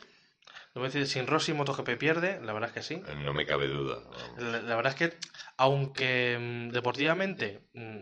[0.75, 3.03] No voy a decir, sin Rossi MotoGP pierde, la verdad es que sí.
[3.25, 3.99] No me cabe duda.
[4.37, 5.17] La, la, verdad es que,
[5.57, 7.99] aunque mm, deportivamente mm,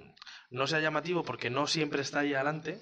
[0.50, 2.80] no sea llamativo porque no siempre está ahí adelante,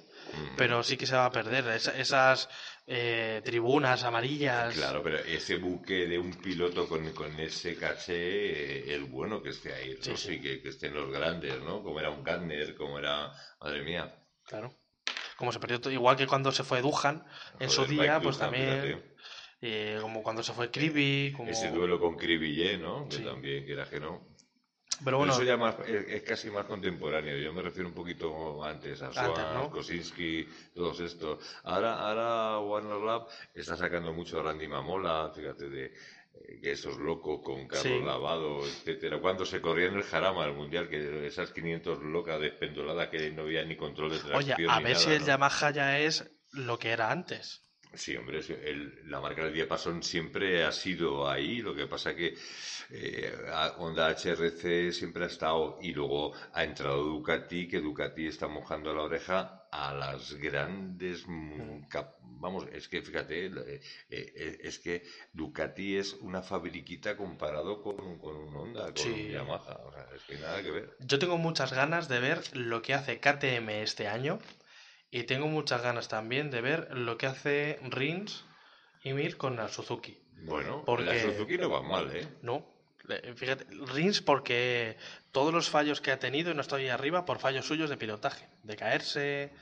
[0.57, 1.67] pero sí que se va a perder.
[1.69, 2.49] esas
[2.87, 4.75] eh, tribunas amarillas.
[4.75, 9.51] Claro, pero ese buque de un piloto con, con ese caché, eh, el bueno que
[9.51, 10.17] esté ahí, ¿no?
[10.17, 11.83] sí, Que, que, estén los grandes, ¿no?
[11.83, 13.33] Como era un Gardner, como era.
[13.61, 14.15] Madre mía.
[14.45, 14.75] Claro.
[15.37, 17.25] Como se perdió todo, igual que cuando se fue Duhan
[17.59, 19.03] en su día, pues también.
[19.65, 21.33] Eh, como cuando se fue Kribi.
[21.37, 21.49] Como...
[21.49, 23.09] Ese duelo con Kribi, ¿no?
[23.09, 24.32] Que también, que era que no.
[25.05, 27.37] Pero bueno, eso ya más, es, casi más contemporáneo.
[27.37, 31.39] Yo me refiero un poquito antes a Swan, Kosinski, todos estos.
[31.65, 36.99] Ahora, ahora Warner Lab está sacando mucho a Randy Mamola, fíjate, de eh, que esos
[36.99, 39.21] locos con carro lavado, etcétera.
[39.21, 43.43] Cuando se corría en el Jarama al Mundial, que esas 500 locas despendoladas que no
[43.43, 44.57] había ni control de tracción.
[44.57, 47.63] Oye, a ver si el Yamaha ya es lo que era antes.
[47.95, 52.35] Sí, hombre, el, la marca del diapasón siempre ha sido ahí, lo que pasa que
[52.91, 53.33] eh,
[53.77, 59.03] Honda HRC siempre ha estado y luego ha entrado Ducati, que Ducati está mojando la
[59.03, 61.25] oreja a las grandes...
[62.43, 68.57] Vamos, es que fíjate, eh, eh, es que Ducati es una fabriquita comparado con, un
[68.57, 70.97] Honda, con un Yamaha, o sea, es que nada que ver.
[70.99, 74.41] Yo tengo muchas ganas de ver lo que hace KTM este año
[75.13, 78.47] y tengo muchas ganas también de ver lo que hace Rins
[79.05, 80.19] y Mir con la Suzuki.
[80.45, 82.27] Bueno, porque la Suzuki no va mal, ¿eh?
[82.41, 82.67] No.
[83.37, 84.97] Fíjate, Rins porque
[85.31, 88.49] todos los fallos que ha tenido, y no estoy arriba, por fallos suyos de pilotaje,
[88.63, 89.53] de caerse,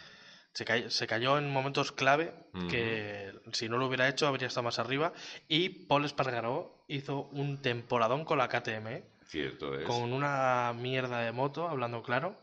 [0.52, 2.32] se, cayó en momentos clave
[2.70, 5.12] que si no lo hubiera hecho habría estado más arriba.
[5.48, 8.86] Y Paul Espargaró hizo un temporadón con la KTM.
[8.86, 9.04] ¿eh?
[9.26, 9.84] Cierto es.
[9.84, 12.38] Con una mierda de moto, hablando claro.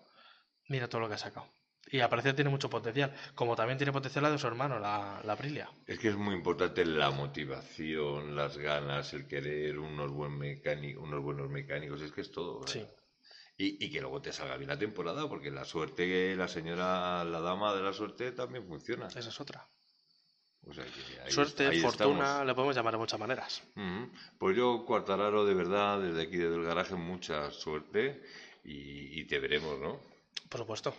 [0.68, 1.48] Mira todo lo que ha sacado.
[1.90, 5.34] Y aparece tiene mucho potencial, como también tiene potencial la de su hermano, la, la
[5.34, 5.70] Aprilia.
[5.86, 10.34] Es que es muy importante la motivación, las ganas, el querer, unos, buen
[10.98, 12.68] unos buenos mecánicos, es que es todo.
[12.68, 12.86] Sí.
[13.58, 17.40] Y, y, que luego te salga bien la temporada, porque la suerte, la señora, la
[17.40, 19.08] dama de la suerte también funciona.
[19.08, 19.68] Esa es otra.
[21.30, 23.64] suerte, fortuna, le podemos llamar de muchas maneras.
[24.38, 28.22] Pues yo, Cuartararo, de verdad, desde aquí, desde el garaje, mucha suerte
[28.64, 30.00] y, y te veremos, ¿no?
[30.50, 30.94] Por supuesto.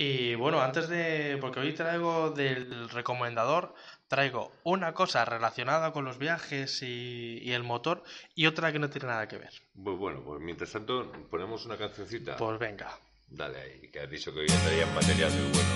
[0.00, 3.74] Y bueno, antes de, porque hoy traigo del recomendador,
[4.06, 8.04] traigo una cosa relacionada con los viajes y, el motor
[8.36, 9.50] y otra que no tiene nada que ver.
[9.74, 12.36] Pues bueno, pues mientras tanto ponemos una cancioncita.
[12.36, 12.96] Pues venga.
[13.26, 15.70] Dale ahí, que has dicho que hoy en material muy bueno.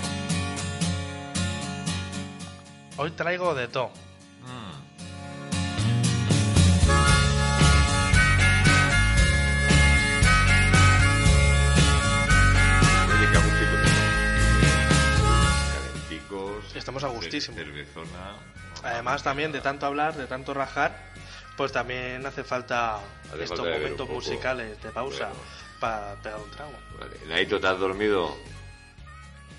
[2.98, 3.90] Hoy traigo de todo.
[16.83, 17.57] Estamos a gustísimo.
[18.83, 21.12] Además, también de tanto hablar, de tanto rajar,
[21.57, 22.99] pues también hace falta
[23.38, 25.31] estos momentos musicales de pausa
[25.79, 26.73] para pegar un trago.
[26.99, 27.16] Vale.
[27.29, 28.37] Naito, ¿te has dormido?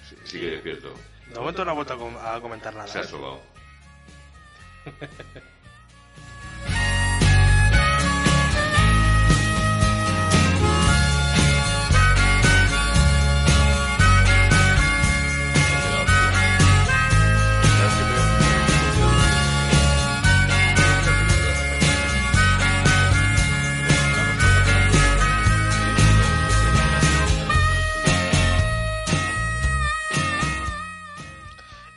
[0.09, 0.93] Sí, sigue despierto.
[1.29, 2.87] De momento no ha vuelto a comentar nada.
[2.89, 3.39] Se ha ¿eh?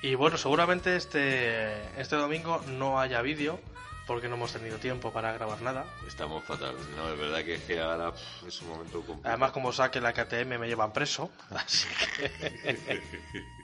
[0.08, 0.18] sobado.
[0.18, 3.60] bueno, seguramente este, este domingo no haya vídeo
[4.06, 5.84] porque no hemos tenido tiempo para grabar nada.
[6.06, 6.76] Estamos fatal.
[6.96, 8.12] No, es verdad que ahora
[8.46, 9.28] es un momento complicado.
[9.28, 13.00] Además, como saque la KTM me llevan preso, así que...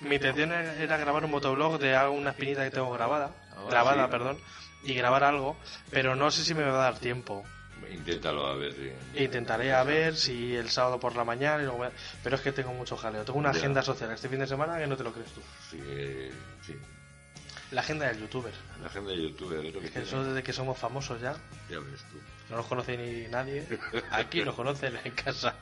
[0.00, 4.38] Mi intención era grabar un motoblog de una espinita que tengo grabada, ah, grabada, perdón,
[4.84, 5.56] y grabar algo,
[5.90, 7.44] pero no sé si me va a dar tiempo.
[7.90, 8.74] Inténtalo a ver.
[9.14, 11.62] Intentaré a ver si el sábado por la mañana.
[11.62, 11.86] Y luego...
[12.22, 13.24] Pero es que tengo mucho jaleo.
[13.24, 15.40] Tengo una agenda social este fin de semana que no te lo crees tú.
[15.70, 15.80] Sí,
[16.66, 16.74] sí.
[17.72, 18.52] La agenda del youtuber.
[18.80, 21.36] La agenda del youtuber, es que, eso desde que somos famosos ya.
[21.68, 22.18] Ya ves tú.
[22.48, 23.66] No nos conoce ni nadie.
[24.10, 25.54] Aquí nos conocen en casa.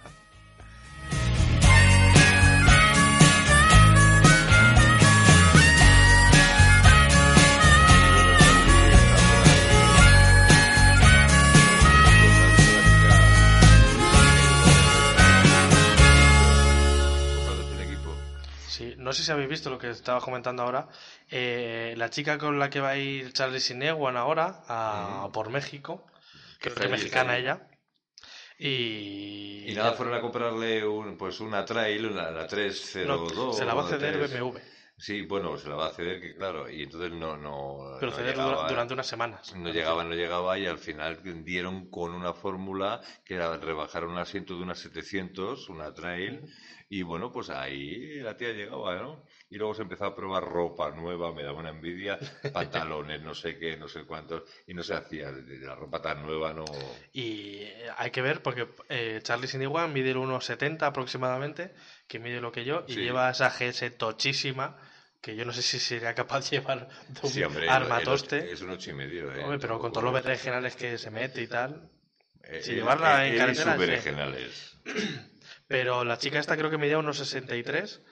[19.14, 20.88] No sé si habéis visto lo que estaba comentando ahora.
[21.30, 26.04] Eh, la chica con la que va a ir Charlie Sinewan ahora a, por México,
[26.58, 27.68] que es mexicana ella.
[28.58, 33.56] Y, y nada, fueron a comprarle un, pues una trail, una, la 302.
[33.56, 34.58] se la va a ceder BMW.
[34.96, 37.36] Sí, bueno, se la va a ceder, que claro, y entonces no...
[37.36, 39.54] no Pero ceder durante unas semanas.
[39.56, 44.18] No llegaba, no llegaba, y al final dieron con una fórmula que era rebajar un
[44.18, 46.48] asiento de unas 700, una trail,
[46.88, 49.24] y bueno, pues ahí la tía llegaba, ¿no?
[49.50, 52.18] Y luego se empezó a probar ropa nueva, me daba una envidia,
[52.52, 56.54] pantalones, no sé qué, no sé cuántos, y no se hacía, la ropa tan nueva
[56.54, 56.64] no...
[57.12, 57.64] Y
[57.96, 61.74] hay que ver, porque eh, Charlie Siniguan mide el 1,70 aproximadamente,
[62.06, 64.76] que mide lo que yo, y lleva esa GS tochísima,
[65.24, 66.86] que yo no sé si sería capaz de llevar
[67.22, 68.52] de un armatoste.
[68.52, 69.42] es un ocho y medio, ¿eh?
[69.42, 71.88] Hombre, pero con todos los regionales que se mete y tal...
[72.42, 73.74] Eh, si llevarla en carretera...
[73.74, 74.76] regionales.
[75.66, 78.02] Pero la chica esta creo que medía unos 63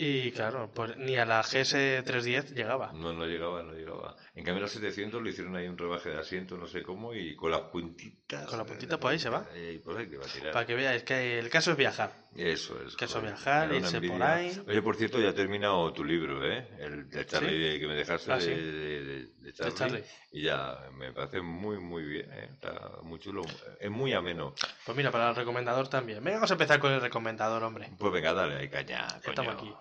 [0.00, 2.92] Y claro, pues ni a la GS310 llegaba.
[2.92, 4.14] No, no llegaba, no llegaba.
[4.36, 7.34] En cambio, la 700 le hicieron ahí un rebaje de asiento, no sé cómo, y
[7.34, 8.46] con las puntitas.
[8.46, 9.44] Con la puntita, pues ahí se va.
[9.54, 10.52] Eh, pues ahí que va a tirar.
[10.52, 12.12] Para que veáis que el caso es viajar.
[12.36, 12.94] Eso es.
[12.94, 14.62] Que eso joder, viajar, irse por ahí.
[14.68, 16.68] Oye, por cierto, ya he terminado tu libro, ¿eh?
[16.78, 17.80] El de Charlie ¿Sí?
[17.80, 18.50] que me dejaste Ah, sí.
[18.50, 20.04] de- de- de Charlie, Charlie.
[20.32, 22.48] Y ya me parece muy, muy bien, ¿eh?
[22.52, 23.42] Está muy chulo.
[23.80, 24.54] Es muy ameno.
[24.84, 26.22] Pues mira, para el recomendador también.
[26.22, 27.90] Venga, vamos a empezar con el recomendador, hombre.
[27.98, 29.22] Pues venga, dale, ahí caña, coño.
[29.30, 29.74] Estamos aquí.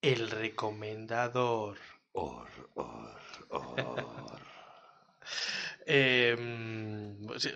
[0.00, 1.78] El recomendador.
[2.12, 4.42] Or, or, or.
[5.86, 7.50] Eh, sí,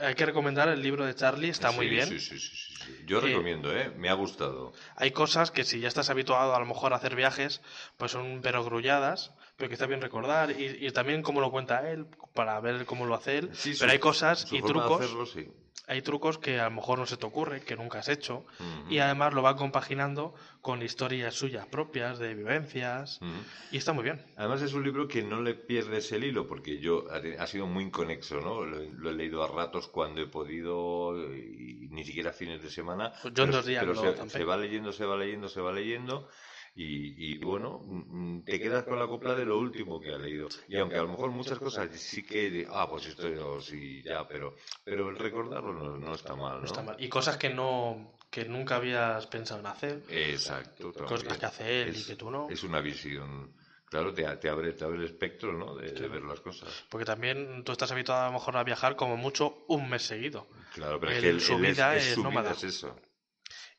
[0.00, 2.08] hay que recomendar el libro de Charlie, está muy bien.
[2.08, 3.04] Sí, sí, sí, sí, sí.
[3.06, 3.90] Yo Eh, recomiendo, ¿eh?
[3.96, 4.72] Me ha gustado.
[4.96, 7.60] Hay cosas que si ya estás habituado a lo mejor a hacer viajes,
[7.96, 12.06] pues son perogrulladas, pero que está bien recordar y, y también cómo lo cuenta él,
[12.34, 13.50] para ver cómo lo hace él.
[13.52, 15.46] Sí, su- pero hay cosas su y trucos, hacerlo, sí.
[15.86, 18.90] hay trucos que a lo mejor no se te ocurre, que nunca has hecho, Ujú.
[18.90, 23.30] y además lo va compaginando con historias suyas propias, de vivencias, Ujú.
[23.72, 24.24] y está muy bien.
[24.36, 27.46] Además es un libro que no le pierdes el hilo porque yo ha, te- ha
[27.46, 28.64] sido muy inconexo, ¿no?
[28.64, 33.12] Lo, lo he leído a ratos cuando he podido y ni siquiera fines de semana.
[33.22, 35.48] Pues yo en pero- dos días pero lo se, se va leyendo, se va leyendo,
[35.48, 36.28] se va leyendo
[36.74, 40.18] y, y, bueno, mm, mm, te quedas con la copla de lo último que ha
[40.18, 40.48] leído.
[40.68, 44.54] Y aunque a lo mejor muchas cosas sí que, ah, pues esto sí, ya, pero,
[44.84, 46.60] pero el recordarlo no, no está mal, ¿no?
[46.60, 46.96] No está mal.
[46.98, 50.92] Y cosas que no que nunca habías pensado en hacer, Exacto.
[50.92, 51.40] cosas también.
[51.40, 52.48] que hace él y Es- que tú no.
[52.48, 53.52] Es una visión,
[53.86, 55.74] claro, te, te abre, te abre el espectro, ¿no?
[55.74, 56.84] De, de ver las cosas.
[56.88, 60.46] Porque también tú estás habituado a lo mejor a viajar como mucho un mes seguido.
[60.72, 62.50] Claro, pero es que su vida es, es su nómada.
[62.50, 62.96] vida es eso.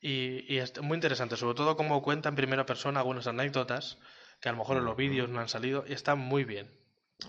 [0.02, 3.98] Y, y es muy interesante, sobre todo como cuenta en primera persona algunas anécdotas
[4.42, 6.70] que a lo mejor en los vídeos no han salido y están muy bien.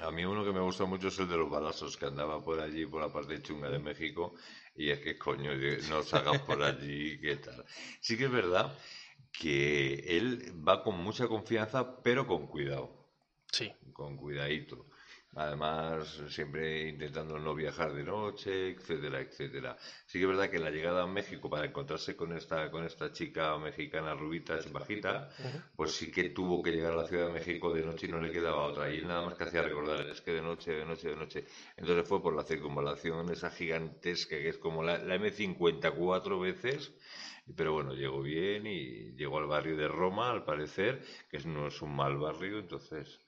[0.00, 2.60] A mí uno que me gusta mucho es el de los balazos, que andaba por
[2.60, 4.34] allí, por la parte chunga de México,
[4.74, 5.50] y es que, coño,
[5.88, 7.64] no salgas por allí, ¿qué tal?
[8.00, 8.72] Sí que es verdad
[9.32, 13.10] que él va con mucha confianza, pero con cuidado,
[13.52, 14.86] Sí, con cuidadito.
[15.34, 19.78] Además, siempre intentando no viajar de noche, etcétera, etcétera.
[20.04, 23.12] Sí que es verdad que la llegada a México para encontrarse con esta, con esta
[23.12, 25.30] chica mexicana rubita, bajita,
[25.74, 28.20] pues sí que tuvo que llegar a la Ciudad de México de noche y no
[28.20, 28.92] le quedaba otra.
[28.92, 31.46] Y él nada más que hacía recordar, es que de noche, de noche, de noche.
[31.78, 36.92] Entonces fue por la circunvalación esa gigantesca que es como la, la M50 cuatro veces.
[37.56, 41.80] Pero bueno, llegó bien y llegó al barrio de Roma, al parecer, que no es
[41.80, 43.21] un mal barrio, entonces...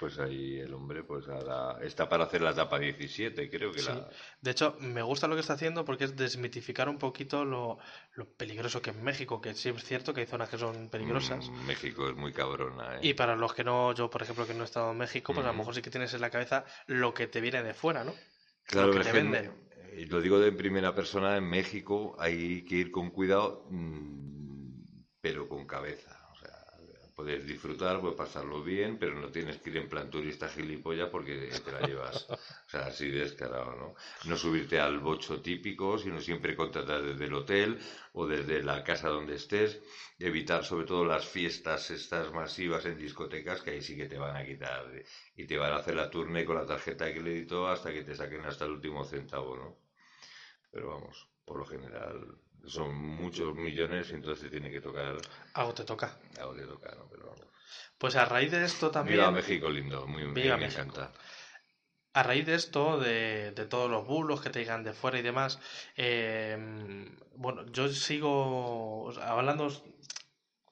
[0.00, 3.86] Pues ahí el hombre pues ahora está para hacer la etapa 17, creo que sí.
[3.86, 4.08] la...
[4.40, 7.78] De hecho, me gusta lo que está haciendo porque es desmitificar un poquito lo,
[8.14, 11.50] lo peligroso que es México, que sí es cierto que hay zonas que son peligrosas.
[11.50, 13.00] Mm, México es muy cabrona, ¿eh?
[13.02, 15.44] Y para los que no, yo por ejemplo que no he estado en México, pues
[15.46, 18.02] a lo mejor sí que tienes en la cabeza lo que te viene de fuera,
[18.04, 18.14] ¿no?
[18.66, 19.52] Claro, lo que te que en- venden.
[19.92, 24.70] eh, lo digo de primera persona, en México hay que ir con cuidado, mm,
[25.20, 26.19] pero con cabeza.
[27.20, 31.50] Puedes disfrutar, puedes pasarlo bien, pero no tienes que ir en plan turista gilipollas porque
[31.62, 32.26] te la llevas.
[32.66, 33.94] O sea, así descarado, ¿no?
[34.24, 37.78] No subirte al bocho típico, sino siempre contratar desde el hotel
[38.14, 39.82] o desde la casa donde estés.
[40.18, 44.36] Evitar sobre todo las fiestas estas masivas en discotecas que ahí sí que te van
[44.36, 44.90] a quitar
[45.36, 48.14] y te van a hacer la turne con la tarjeta de crédito hasta que te
[48.14, 49.76] saquen hasta el último centavo, ¿no?
[50.70, 55.16] Pero vamos, por lo general son muchos millones y entonces te tiene que tocar
[55.54, 56.18] Algo te toca.
[56.38, 57.08] algo te toca, ¿no?
[57.10, 57.46] Pero vamos.
[57.98, 59.18] Pues a raíz de esto también...
[59.18, 60.82] Viva México lindo, muy bien, Viva me México.
[60.82, 61.12] encanta.
[62.12, 65.22] A raíz de esto, de, de todos los bulos que te llegan de fuera y
[65.22, 65.60] demás,
[65.96, 66.58] eh,
[67.36, 69.70] bueno, yo sigo hablando,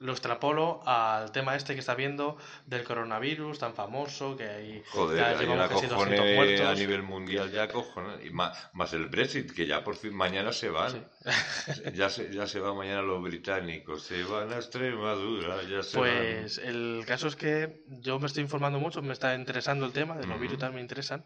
[0.00, 5.18] lo extrapolo al tema este que está viendo del coronavirus tan famoso, que hay, Joder,
[5.18, 6.66] ya hay llevamos una casi 200 cojone muertos.
[6.66, 8.24] a nivel mundial ya cojones.
[8.24, 11.08] Y más, más el Brexit, que ya por fin mañana se van.
[11.94, 16.08] Ya se, ya se van mañana los británicos, se van a Extremadura, ya se van.
[16.08, 20.16] Pues el caso es que yo me estoy informando mucho, me está interesando el tema,
[20.16, 21.24] de los virus también me interesan.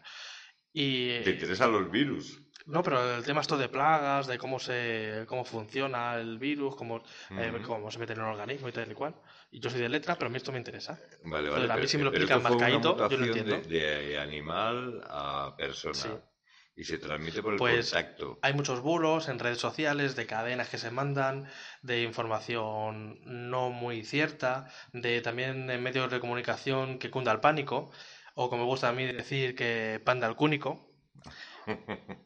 [0.73, 2.41] Y Te interesan los virus.
[2.65, 7.03] No, pero el tema esto de plagas, de cómo se cómo funciona el virus, cómo,
[7.31, 9.15] eh, cómo se mete en el organismo y tal y cual.
[9.51, 10.99] Y yo soy de letras, pero a mí esto me interesa.
[11.23, 11.73] Vale, Entonces, vale.
[11.73, 13.57] a mí si me lo pero explican más caído, yo lo entiendo.
[13.57, 13.67] De,
[14.07, 15.93] de animal a persona.
[15.93, 16.09] Sí.
[16.75, 18.39] Y se transmite por el Pues, contacto.
[18.41, 21.47] Hay muchos bulos en redes sociales, de cadenas que se mandan,
[21.83, 27.91] de información no muy cierta, de también en medios de comunicación que cunda el pánico,
[28.33, 30.89] o como me gusta a mí decir que panda el cúnico.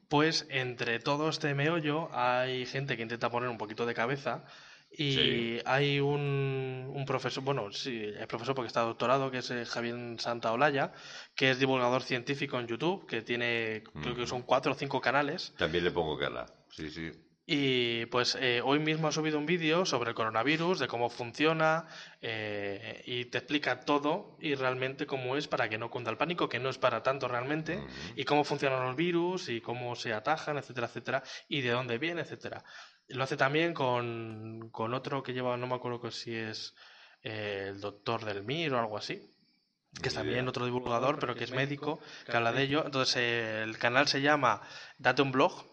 [0.10, 4.45] Pues entre todo este meollo hay gente que intenta poner un poquito de cabeza
[4.89, 5.62] y Sí.
[5.65, 9.95] hay un, un profesor, bueno, sí, es profesor porque está doctorado, que es eh, Javier
[10.19, 10.93] Santaolalla,
[11.36, 14.28] que es divulgador científico en YouTube, que tiene, creo que Ujú.
[14.28, 16.46] son cuatro o cinco canales, También le pongo cara.
[16.71, 17.12] Sí, sí.
[17.50, 21.87] Y pues eh, hoy mismo ha subido un vídeo sobre el coronavirus, de cómo funciona,
[22.21, 26.50] eh, y te explica todo y realmente cómo es para que no cunda el pánico,
[26.50, 27.81] que no es para tanto realmente,
[28.17, 32.19] y cómo funcionan los virus, y cómo se atajan, etcétera, etcétera, y de dónde viene,
[32.19, 32.65] etcétera.
[33.08, 36.75] Lo hace también con, con otro que lleva, no me acuerdo si es
[37.23, 39.21] eh, el doctor del MIR o algo así,
[40.02, 42.83] que es también otro divulgador, pero que es médico, que habla de ello.
[42.85, 44.62] Entonces el canal se llama
[44.98, 45.65] Date un blog.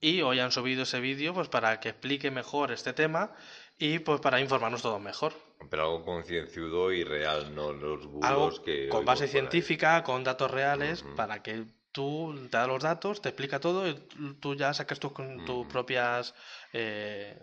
[0.00, 3.32] Y hoy han subido ese vídeo pues para que explique mejor este tema
[3.78, 5.34] y pues para informarnos todos mejor.
[5.68, 8.88] Pero algo concienzudo y real, no los bulos Algo que...
[8.88, 9.30] con base ahí.
[9.30, 13.94] científica, con datos reales, para que tú te da los datos, te explica todo y
[14.40, 15.12] tú ya sacas tus,
[15.44, 16.34] tus propias
[16.72, 17.38] eh,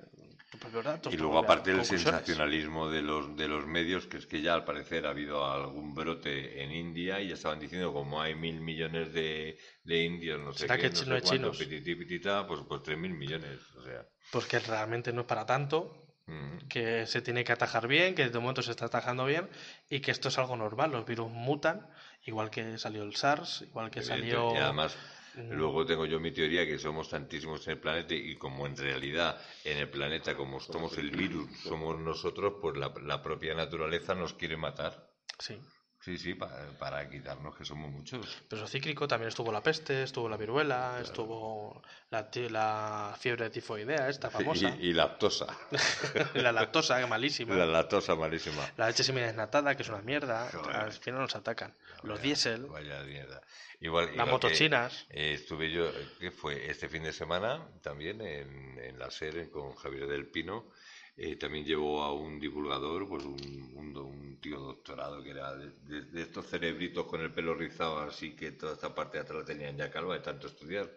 [0.83, 1.13] datos.
[1.13, 2.03] Y tus luego aparte del conclusiones.
[2.03, 5.93] sensacionalismo de los, de los medios, que es que ya al parecer ha habido algún
[5.93, 10.53] brote en India y ya estaban diciendo como hay mil millones de, de indios, no
[10.53, 11.57] sé ¿Será qué, que no chino sé cuánto, chinos?
[11.57, 14.05] pitití, pitita, pues, pues tres mil millones, o sea...
[14.31, 16.67] Pues que realmente no es para tanto, mm.
[16.67, 19.49] que se tiene que atajar bien, que de momento se está atajando bien
[19.89, 20.91] y que esto es algo normal.
[20.91, 21.89] Los virus mutan,
[22.25, 24.53] igual que salió el SARS, igual que salió.
[24.53, 24.97] Y además.
[25.37, 29.39] Luego tengo yo mi teoría que somos tantísimos en el planeta y como en realidad
[29.63, 34.33] en el planeta, como somos el virus, somos nosotros, pues la, la propia naturaleza nos
[34.33, 35.09] quiere matar.
[35.39, 35.59] Sí.
[36.07, 38.25] Sí, sí, para, para quitarnos que somos muchos.
[38.47, 41.81] Pero eso cíclico también estuvo la peste, estuvo la viruela, estuvo
[42.11, 45.47] la, la fiebre tifoidea, esta famosa, Y, y lactosa.
[46.35, 47.55] la lactosa, que malísima.
[47.55, 48.65] La lactosa malísima.
[48.77, 50.49] La leche semidesnatada, que es una mierda.
[50.49, 50.75] Joder.
[50.77, 51.75] Al final nos atacan.
[52.03, 53.41] Los diésel, Vaya mierda.
[53.81, 55.07] Igual, las igual motos que, chinas.
[55.09, 56.71] eh, estuve yo, eh, ¿qué fue?
[56.71, 60.71] Este fin de semana también en, en la SER con Javier del Pino.
[61.19, 65.71] Eh, también llevó a un divulgador, pues un, un, un tío doctorado que era de,
[65.81, 69.39] de- de estos cerebritos con el pelo rizado, así que toda esta parte de atrás
[69.39, 70.95] la tenían ya calva de tanto estudiar.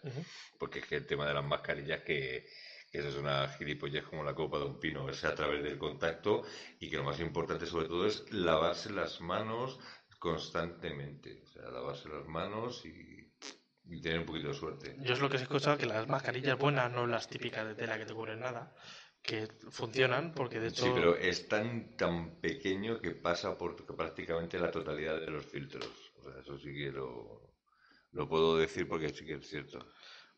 [0.59, 2.47] Porque es que el tema de las mascarillas que,
[2.93, 5.79] que eso es una gilipollez como la copa de un pino, es a través del
[5.79, 6.43] contacto
[6.79, 9.79] y que lo más importante sobre todo es lavarse las manos
[10.19, 13.33] constantemente, o sea, lavarse las manos y,
[13.89, 14.97] y tener un poquito de suerte.
[15.01, 17.99] Yo es lo que he escuchado, que las mascarillas buenas, no las típicas de tela
[17.99, 18.75] que te cubren nada,
[19.23, 20.89] que funcionan, porque de hecho...
[20.89, 26.13] Sí, pero es tan tan pequeño que pasa por prácticamente la totalidad de los filtros.
[26.19, 27.55] O sea, eso sí que lo,
[28.13, 29.79] lo puedo decir porque sí que es cierto.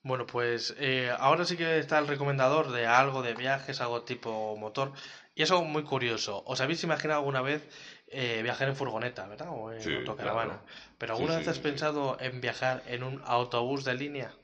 [0.04, 4.56] Bueno, pues eh, ahora sí que está el recomendador de algo de viajes, algo tipo
[4.56, 4.92] motor.
[5.34, 6.42] Y es algo muy curioso.
[6.46, 7.68] ¿Os habéis imaginado alguna vez
[8.08, 9.48] eh, viajar en furgoneta, verdad?
[9.50, 10.62] O en Sí, autocaravana.
[10.62, 10.66] claro.
[10.98, 11.60] ¿Pero alguna sí, vez has sí.
[11.60, 14.34] pensado en viajar en un autobús de línea?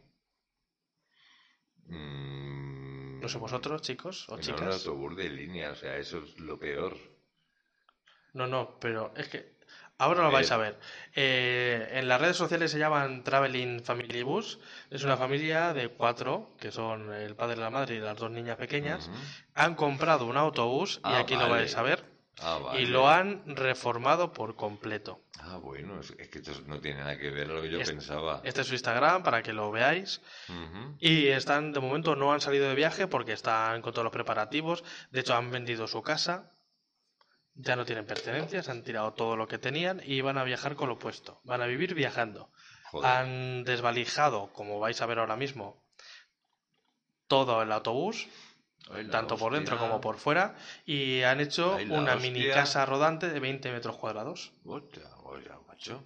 [1.88, 2.37] Mm,
[3.28, 4.74] No sé vosotros, chicos o un chicas.
[4.86, 6.96] autobús de línea, o sea, eso es lo peor.
[8.32, 9.52] No, no, pero es que
[9.98, 10.78] ahora lo vais a ver.
[11.14, 14.58] Eh, en las redes sociales se llaman Traveling Family Bus.
[14.90, 18.56] Es una familia de cuatro, que son el padre, la madre y las dos niñas
[18.56, 19.10] pequeñas.
[19.54, 22.04] Han comprado un autobús, y Ah, aquí lo vais a ver,
[22.40, 22.82] Ah, vale.
[22.82, 25.22] y lo han reformado por completo.
[25.40, 27.90] Ah, bueno, es, que esto no tiene nada que ver a lo que yo Es-
[27.90, 28.40] pensaba.
[28.44, 30.20] Este es su Instagram para que lo veáis.
[31.00, 34.84] Y están, de momento, no han salido de viaje porque están con todos los preparativos.
[35.10, 36.52] De hecho, han vendido su casa.
[37.54, 40.88] Ya no tienen pertenencias, han tirado todo lo que tenían y van a viajar con
[40.88, 41.40] lo puesto.
[41.44, 42.52] Van a vivir viajando.
[42.92, 43.10] Joder.
[43.10, 45.82] Han desvalijado, como vais a ver ahora mismo,
[47.26, 48.26] todo el autobús,
[49.10, 50.54] Tanto por dentro como por fuera,
[50.86, 52.30] y han hecho una hostia.
[52.30, 54.52] mini casa rodante de 20 metros cuadrados.
[54.64, 56.02] Hostia, oiga, macho.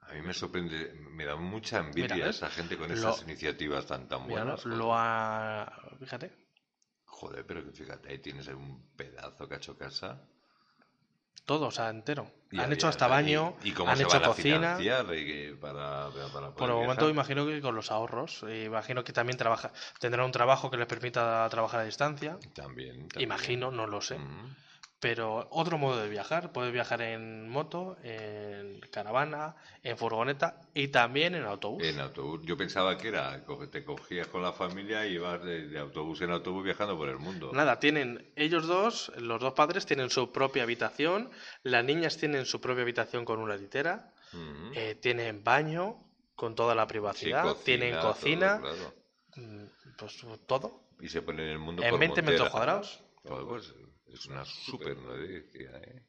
[0.00, 4.08] A mí me sorprende, me da mucha envidia Mira, esa gente con esas iniciativas tan
[4.08, 4.64] tan Mira, buenas.
[4.64, 5.70] lo ha...
[6.00, 6.32] Fíjate.
[7.04, 10.22] Joder, pero que fíjate, ahí tienes un pedazo que ha hecho casa.
[11.48, 12.30] Todo, o sea, entero.
[12.50, 14.76] Y han había- hecho hasta baño, ¿Y, y cómo han se hecho cocina.
[15.24, 17.10] que para, para, para Por el momento viajar?
[17.10, 18.42] imagino que con los ahorros.
[18.46, 22.36] eh, Imagino que también trabaja, tendrán un trabajo que les permita trabajar a distancia.
[22.54, 23.22] También, también.
[23.22, 24.16] Imagino, no lo sé.
[24.16, 24.26] Ujú.
[25.00, 31.36] Pero otro modo de viajar, puedes viajar en moto, en caravana, en furgoneta y también
[31.36, 31.84] en autobús.
[31.84, 32.40] En autobús.
[32.44, 36.32] Yo pensaba que era, te cogías con la familia y ibas de, de autobús en
[36.32, 37.52] autobús viajando por el mundo.
[37.52, 41.30] Nada, tienen ellos dos, los dos padres tienen su propia habitación,
[41.62, 44.12] las niñas tienen su propia habitación con una litera,
[44.74, 45.96] eh, tienen baño
[46.34, 48.94] con toda la Sí, privacidad, cocina, tienen todo, cocina, claro.
[49.36, 49.64] mm,
[49.96, 53.04] pues todo, Y se ponen el mundo en por 20 metros cuadrados.
[53.22, 53.72] Pues,
[54.18, 56.02] es una súper noticia, ¿eh?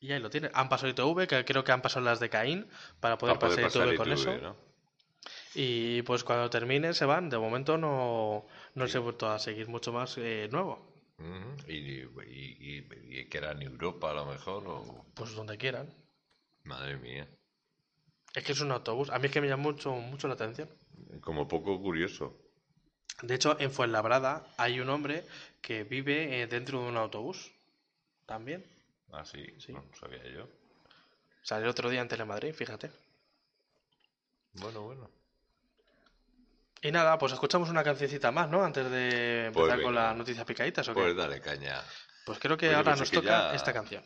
[0.00, 0.50] Y ahí lo tienen.
[0.54, 2.66] Han pasado ITV, que creo que han pasado las de Caín
[3.00, 4.42] para poder Para poder pasar pasar ITV con ITV, eso.
[4.42, 4.56] ¿no?
[5.54, 7.30] Y pues cuando terminen se van.
[7.30, 10.92] De momento no, no se ha vuelto a seguir mucho más eh, nuevo.
[11.66, 15.06] Y, y, y- y que era en Europa a lo mejor, o...
[15.14, 15.88] Pues donde quieran.
[16.64, 17.26] Madre mía.
[18.34, 19.08] Es que es un autobús.
[19.10, 20.68] A mí es que me llama mucho, mucho la atención.
[21.20, 22.36] Como poco curioso.
[23.22, 25.24] De hecho, en Fuenlabrada hay un hombre
[25.62, 27.50] que vive eh, dentro de un autobús.
[28.26, 28.64] También.
[29.12, 29.72] Ah, sí, Sí.
[29.72, 30.48] no sabía yo.
[31.42, 32.90] Salió el otro día en Telemadrid, fíjate.
[34.54, 35.10] Bueno, bueno.
[36.82, 38.64] Y nada, pues escuchamos una cancioncita más, ¿no?
[38.64, 40.08] Antes de empezar Pues con venga.
[40.08, 41.00] las noticias picaditas, ¿o qué?
[41.00, 41.82] Pues dale caña.
[42.24, 44.04] Pues creo que Pues ahora pensé nos que toca ya- esta canción.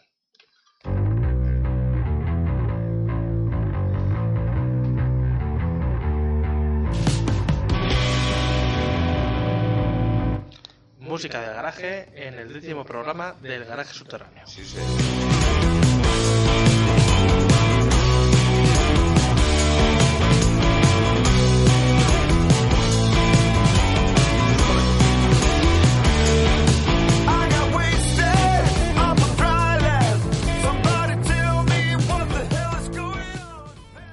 [11.11, 14.47] Música del garaje en el décimo programa del garaje subterráneo.
[14.47, 14.79] Sí, sí.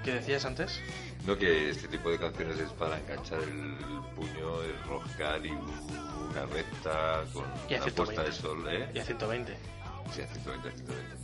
[0.03, 0.81] ¿Qué decías antes?
[1.27, 3.75] No que este tipo de canciones es para enganchar el
[4.15, 8.23] puño, el roscar y una recta con Y a la puesta 120.
[8.23, 8.89] de sol, ¿eh?
[8.93, 9.57] Y a 120.
[10.15, 11.17] Sí, a 120, a 120.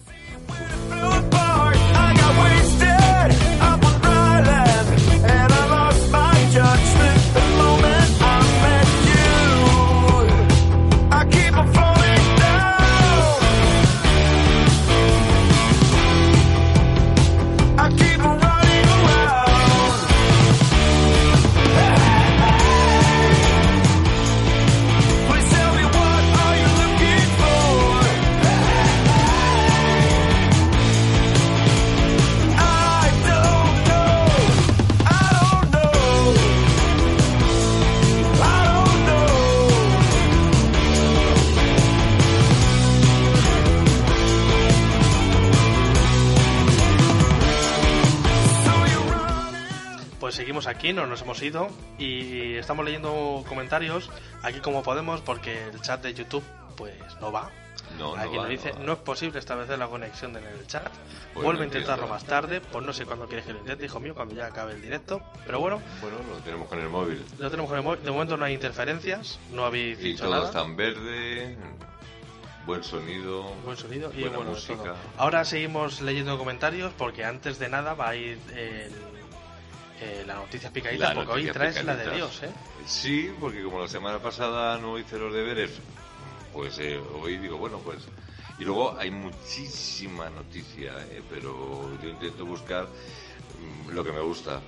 [50.44, 54.10] Seguimos aquí, no nos hemos ido y estamos leyendo comentarios
[54.42, 56.44] aquí como podemos porque el chat de YouTube
[56.76, 57.50] pues no va.
[57.98, 58.86] No, no Aquí va, nos dice, no va.
[58.88, 60.92] no es posible establecer la conexión en el chat.
[61.34, 63.86] Pues Vuelve no a intentarlo más tarde, pues no sé cuándo quieres que lo intente,
[63.86, 65.22] hijo mío, cuando ya acabe el directo.
[65.46, 67.24] Pero bueno, Bueno, lo tenemos con el móvil.
[67.40, 68.04] lo tenemos con el móvil.
[68.04, 70.46] De momento no hay interferencias, no habéis Y dicho todo nada.
[70.48, 71.58] está en verde,
[72.66, 73.44] buen sonido.
[73.64, 74.76] Buen sonido y buena bueno, música.
[74.76, 74.96] todo.
[75.18, 78.92] Ahora seguimos leyendo comentarios porque antes de nada va a ir el,
[80.04, 82.16] eh, la noticia picadita La porque hoy noticia traes la de.
[82.16, 82.50] Dios, ¿eh?
[82.86, 85.72] Sí, porque como la semana pasada no hice los deberes,
[86.52, 88.00] pues eh, hoy digo, bueno, pues...
[88.60, 94.62] Y luego hay muchísima noticia, eh, pero yo intento buscar mm, lo que me gusta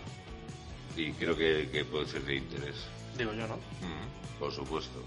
[0.96, 2.76] y creo que, que puede ser de interés.
[3.18, 3.56] Digo yo, ¿no?
[3.58, 5.04] Mm, por supuesto.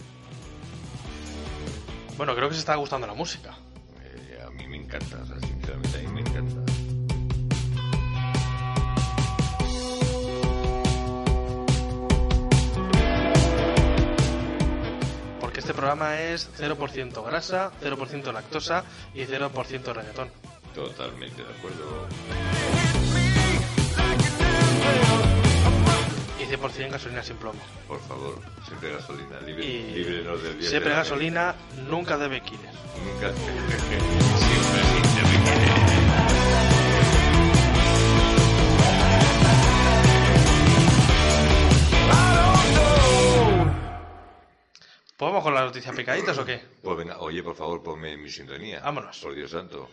[2.16, 3.56] Bueno, creo que se está gustando la música.
[4.02, 6.72] Eh, a mí me encanta, o sea, sinceramente a mí me encanta.
[15.68, 20.30] Este programa es 0% grasa, 0% lactosa y 0% reggaetón.
[20.74, 22.08] Totalmente de acuerdo.
[26.40, 27.60] Y 100% gasolina sin plomo.
[27.86, 31.54] Por favor, siempre gasolina, libre, Y líbrenos del día siempre gasolina,
[31.86, 32.72] nunca debe killer.
[33.04, 33.30] Nunca.
[34.38, 34.82] siempre
[35.82, 35.87] sin
[45.18, 46.62] ¿Pues vamos con las noticias picaditas o qué?
[46.80, 48.78] Pues venga, oye, por favor, ponme mi sintonía.
[48.78, 49.18] Vámonos.
[49.18, 49.90] Por Dios santo.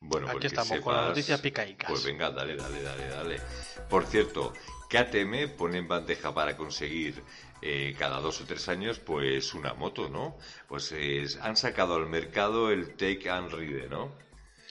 [0.00, 1.88] Bueno, Aquí pues estamos, con las noticias picaicas.
[1.88, 3.40] Pues venga, dale, dale, dale, dale.
[3.88, 4.52] Por cierto,
[4.90, 7.24] KTM pone en bandeja para conseguir
[7.62, 10.36] eh, cada dos o tres años, pues una moto, ¿no?
[10.68, 14.12] Pues es- han sacado al mercado el Take and Ride, ¿no?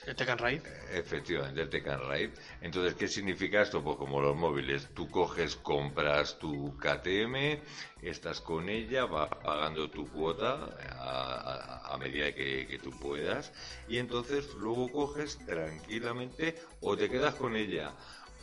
[0.04, 0.60] El Tekken Raid.
[0.90, 2.32] Efectivamente, el Take and Ride.
[2.60, 3.84] Entonces, ¿qué significa esto?
[3.84, 7.62] Pues como los móviles, tú coges, compras tu KTM,
[8.02, 13.52] estás con ella, vas pagando tu cuota a, a- a medida que, que tú puedas,
[13.86, 17.92] y entonces luego coges tranquilamente o te quedas con ella,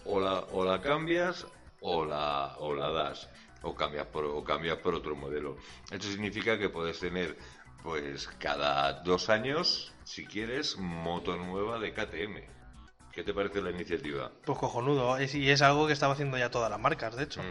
[0.05, 1.45] o la, o la cambias
[1.81, 3.29] o la, o la das,
[3.61, 5.57] o cambias, por, o cambias por otro modelo.
[5.91, 7.37] Esto significa que puedes tener
[7.83, 12.43] pues cada dos años, si quieres, moto nueva de KTM.
[13.13, 14.31] ¿Qué te parece la iniciativa?
[14.45, 15.17] Pues cojonudo.
[15.17, 17.41] Es- y es algo que estaba haciendo ya todas las marcas, de hecho.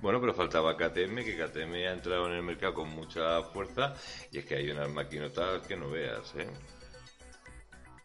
[0.00, 3.94] Bueno, pero faltaba KTM, que KTM ha entrado en el mercado con mucha fuerza
[4.30, 6.48] y es que hay unas maquinotas que no veas, ¿eh?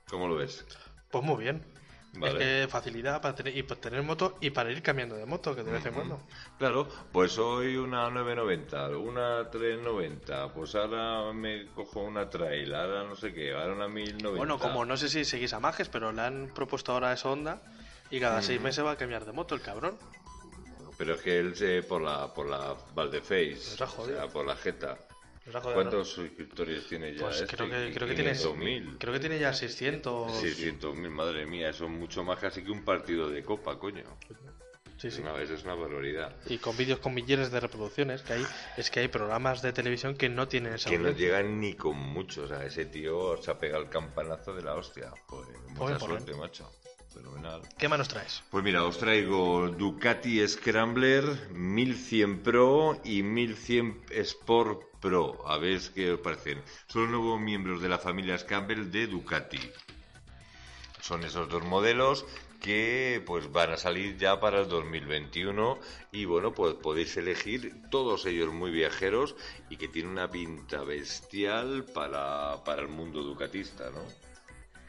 [0.09, 0.65] ¿Cómo lo ves?
[1.11, 1.63] Pues muy bien.
[2.15, 2.33] Vale.
[2.33, 5.55] Es que facilidad para tener, y para tener moto y para ir cambiando de moto,
[5.55, 6.19] que de vez en cuando.
[6.59, 13.15] Claro, pues hoy una 990, una 390, pues ahora me cojo una trail, ahora no
[13.15, 14.37] sé qué, ahora una 1090.
[14.37, 17.61] Bueno, como no sé si seguís a Majes, pero le han propuesto ahora esa onda
[18.11, 19.97] y cada seis meses va a cambiar de moto el cabrón.
[20.97, 24.99] Pero es que él se por la por la Valdeface, o sea, por la Jeta.
[25.51, 27.23] ¿Cuántos suscriptores tiene ya?
[27.23, 27.55] Pues este?
[27.55, 28.97] creo que, creo que tiene 500.000.
[28.97, 30.31] creo que tiene ya 600.
[30.31, 34.03] 600.000, madre mía, eso es mucho más casi que un partido de copa, coño.
[34.97, 35.21] Sí, sí.
[35.21, 36.33] Una vez es una barbaridad.
[36.45, 38.45] Y con vídeos con millones de reproducciones, que hay
[38.77, 41.97] es que hay programas de televisión que no tienen esa Que no llegan ni con
[41.97, 45.11] mucho, o sea, ese tío se ha pegado el campanazo de la hostia.
[45.25, 46.71] Joder, mucha suerte, macho.
[47.33, 47.61] Fenomenal.
[47.77, 48.43] ¿Qué manos traes?
[48.49, 55.47] Pues mira, os traigo Ducati Scrambler 1100 Pro y 1100 Sport Pro.
[55.47, 56.61] A ver qué os parecen.
[56.87, 59.59] Son los nuevos miembros de la familia Scrambler de Ducati.
[61.01, 62.25] Son esos dos modelos
[62.61, 65.77] que pues van a salir ya para el 2021
[66.13, 69.35] y bueno pues podéis elegir todos ellos muy viajeros
[69.69, 74.32] y que tienen una pinta bestial para, para el mundo ducatista, ¿no?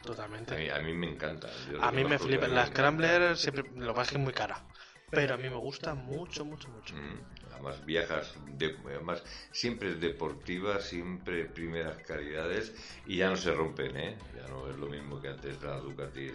[0.05, 0.55] A Totalmente.
[0.57, 1.49] mí, a mí me encanta.
[1.71, 2.45] yo A mí me flipa.
[2.45, 2.67] a La.
[2.67, 4.63] Scrambler siempre lo que es que es muy cara.
[5.09, 6.95] Pero a mí me gusta mucho, mucho, mucho.
[6.95, 12.73] Mm, Además, viajas, de, además, siempre es deportiva, siempre primeras calidades
[13.07, 14.17] y ya no se rompen, ¿eh?
[14.35, 16.31] Ya no es lo mismo que antes la Ducati.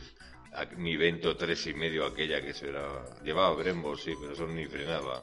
[0.55, 4.47] A- Mi Vento tres y medio, aquella que se era, llevaba Brembo, sí, pero eso
[4.47, 5.23] ni frenaba.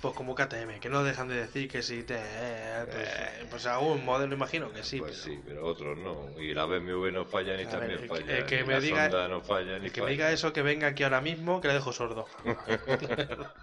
[0.00, 2.14] Pues como KTM, que no dejan de decir que si te.
[2.16, 3.08] eh, pues,
[3.50, 4.98] pues algún modelo imagino que sí.
[5.00, 6.40] pues pero- sí, pero otros no.
[6.40, 8.30] Y la BMW no fallan y A también ver, fallan.
[8.30, 9.42] el que me diga- no
[9.84, 12.26] El que me diga eso, que venga aquí ahora mismo, que le dejo sordo.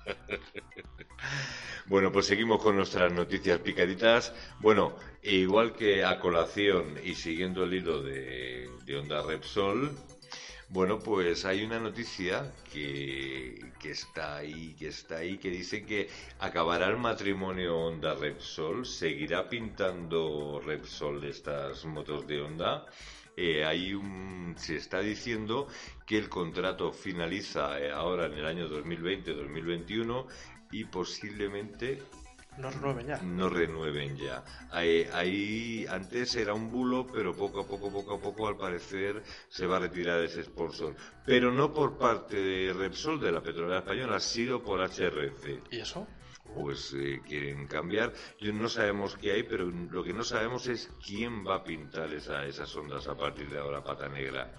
[1.88, 4.34] Bueno, pues seguimos con nuestras noticias picaditas.
[4.60, 9.92] Bueno, igual que a colación y siguiendo el hilo de, de Onda Repsol,
[10.70, 16.10] bueno, pues hay una noticia que, que está ahí, que está ahí, que dice que
[16.40, 22.86] acabará el matrimonio Honda Repsol, seguirá pintando Repsol de estas motos de Honda.
[23.38, 25.68] Eh, hay un, se está diciendo
[26.06, 30.26] que el contrato finaliza eh, ahora en el año 2020-2021
[30.72, 32.02] y posiblemente
[32.58, 33.18] No renueven ya.
[33.22, 34.44] no renueven ya.
[34.72, 39.24] Ahí, ahí antes era un bulo, pero poco a poco, poco a poco, al parecer,
[39.50, 40.96] se va a retirar ese sponsor.
[41.26, 45.64] Pero no por parte de Repsol, de la petrolera española, ha sido por HRC.
[45.72, 46.08] ¿Y eso?
[46.54, 48.14] Pues eh, quieren cambiar.
[48.40, 52.14] Yo no sabemos qué hay, pero lo que no sabemos es quién va a pintar
[52.14, 54.54] esa, esas ondas a partir de ahora, pata negra.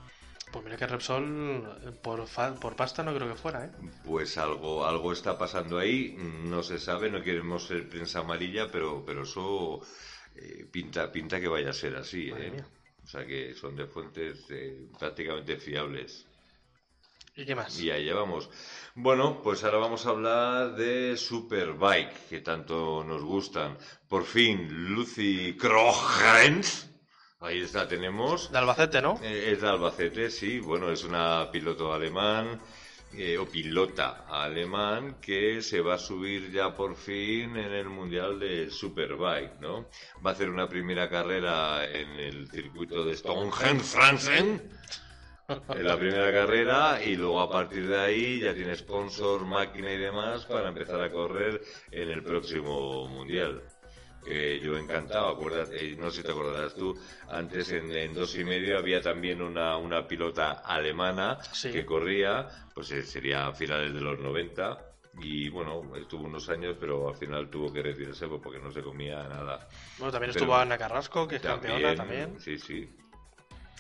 [0.57, 2.25] Pues mira que Repsol, por,
[2.59, 3.71] por pasta no creo que fuera, ¿eh?
[4.07, 9.05] Pues algo, algo está pasando ahí, no se sabe, no queremos ser prensa amarilla, pero,
[9.05, 9.83] pero eso
[10.35, 12.51] eh, pinta, pinta que vaya a ser así, Madre ¿eh?
[12.53, 12.67] mía.
[13.05, 16.25] O sea que son de fuentes eh, prácticamente fiables.
[17.37, 17.79] ¿Y qué más?
[17.79, 18.49] Y allá vamos.
[18.95, 23.77] Bueno, pues ahora vamos a hablar de Superbike, que tanto nos gustan.
[24.09, 26.96] Por fin, Lucy Krohens.
[27.41, 28.51] Ahí está, tenemos.
[28.51, 29.21] De Albacete, ¿no?
[29.23, 30.59] Eh, Es de Albacete, sí.
[30.59, 32.59] Bueno, es una piloto alemán
[33.13, 38.39] eh, o pilota alemán que se va a subir ya por fin en el Mundial
[38.39, 39.89] de Superbike, ¿no?
[40.25, 44.63] Va a hacer una primera carrera en el circuito de Stonehenge, Franzen.
[45.49, 49.99] En la primera carrera y luego a partir de ahí ya tiene sponsor, máquina y
[49.99, 51.63] demás para empezar a correr
[51.93, 53.63] en el próximo mundial.
[54.27, 56.99] Que yo encantado, acuérdate, no sé si te acordarás tú,
[57.29, 61.71] antes en, en dos y medio había también una, una pilota alemana Sí.
[61.71, 64.79] que corría, pues eh, sería a finales de los 90
[65.23, 68.83] y bueno, estuvo unos años pero al final tuvo que retirarse pues, porque no se
[68.83, 69.69] comía nada.
[69.99, 72.41] Bueno, también Pero- estuvo Ana Carrasco, que es campeona también.
[72.41, 72.91] Sí, sí,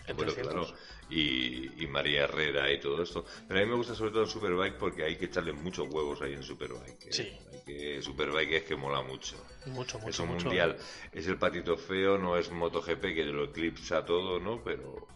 [0.06, 0.68] En bueno, 300.
[0.70, 0.82] claro.
[1.08, 3.24] Y, y María Herrera y todo esto.
[3.46, 6.20] Pero a mí me gusta sobre todo en Superbike porque hay que echarle muchos huevos
[6.22, 7.06] ahí en Superbike.
[7.06, 7.12] ¿eh?
[7.12, 7.38] Sí.
[7.52, 9.36] Hay que, Superbike es que mola mucho.
[9.66, 10.46] Mucho, mucho, es un mucho.
[10.46, 10.76] mundial.
[11.12, 14.62] Es el patito feo, no es MotoGP que lo eclipsa todo, ¿no?
[14.64, 15.06] Pero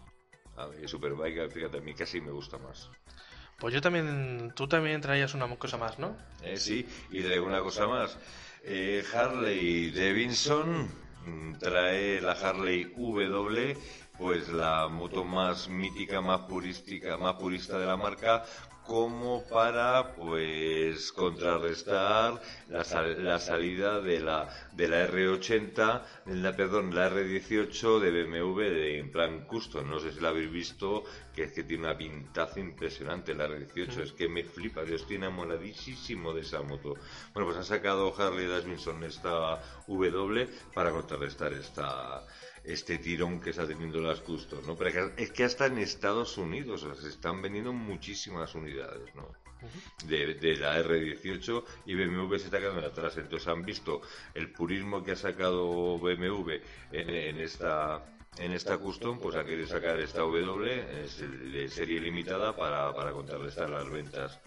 [0.56, 2.88] a mí Superbike, fíjate, a mí casi me gusta más.
[3.58, 6.16] Pues yo también, tú también traías una cosa más, ¿no?
[6.42, 8.16] Eh, sí, y traigo una cosa más.
[8.62, 10.88] Eh, Harley Davidson
[11.26, 13.76] mm, trae la Harley W,
[14.20, 18.44] pues la moto más mítica, más purística, más purista de la marca,
[18.82, 26.56] como para pues contrarrestar la, sal- la salida de la de la R80, de la,
[26.56, 29.88] perdón, la R18 de BMW de, en plan custom.
[29.88, 31.04] No sé si la habéis visto,
[31.34, 34.02] que es que tiene una pintaza impresionante la R18.
[34.02, 36.98] Es que me flipa, yo estoy enamoradísimo de esa moto.
[37.34, 42.24] Bueno, pues ha sacado Harley Davidson esta W para contrarrestar esta
[42.64, 44.76] este tirón que está teniendo las custos, ¿no?
[44.76, 49.28] Pero es que- hasta en Estados Unidos o sea, se están vendiendo muchísimas unidades, ¿no?
[50.06, 53.16] De, de la R18 y BMW se está quedando atrás.
[53.18, 54.00] Entonces han visto
[54.34, 56.52] el purismo que ha sacado BMW
[56.92, 58.06] en, en esta
[58.38, 60.86] en esta custom, pues ha querido sacar esta W
[61.52, 64.38] de serie limitada para, para contrarrestar las ventas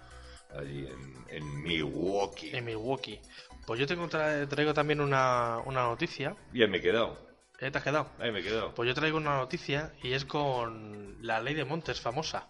[0.58, 2.56] allí en, en Milwaukee.
[2.56, 3.20] En Milwaukee.
[3.68, 6.36] Pues yo tra- traigo también una, una noticia.
[6.54, 7.23] Y ahí me he quedado.
[7.64, 8.08] ¿Eh, ¿Te has quedado?
[8.20, 8.74] Ahí me he quedado.
[8.76, 12.46] Pues yo traigo una noticia y es con la ley de montes famosa,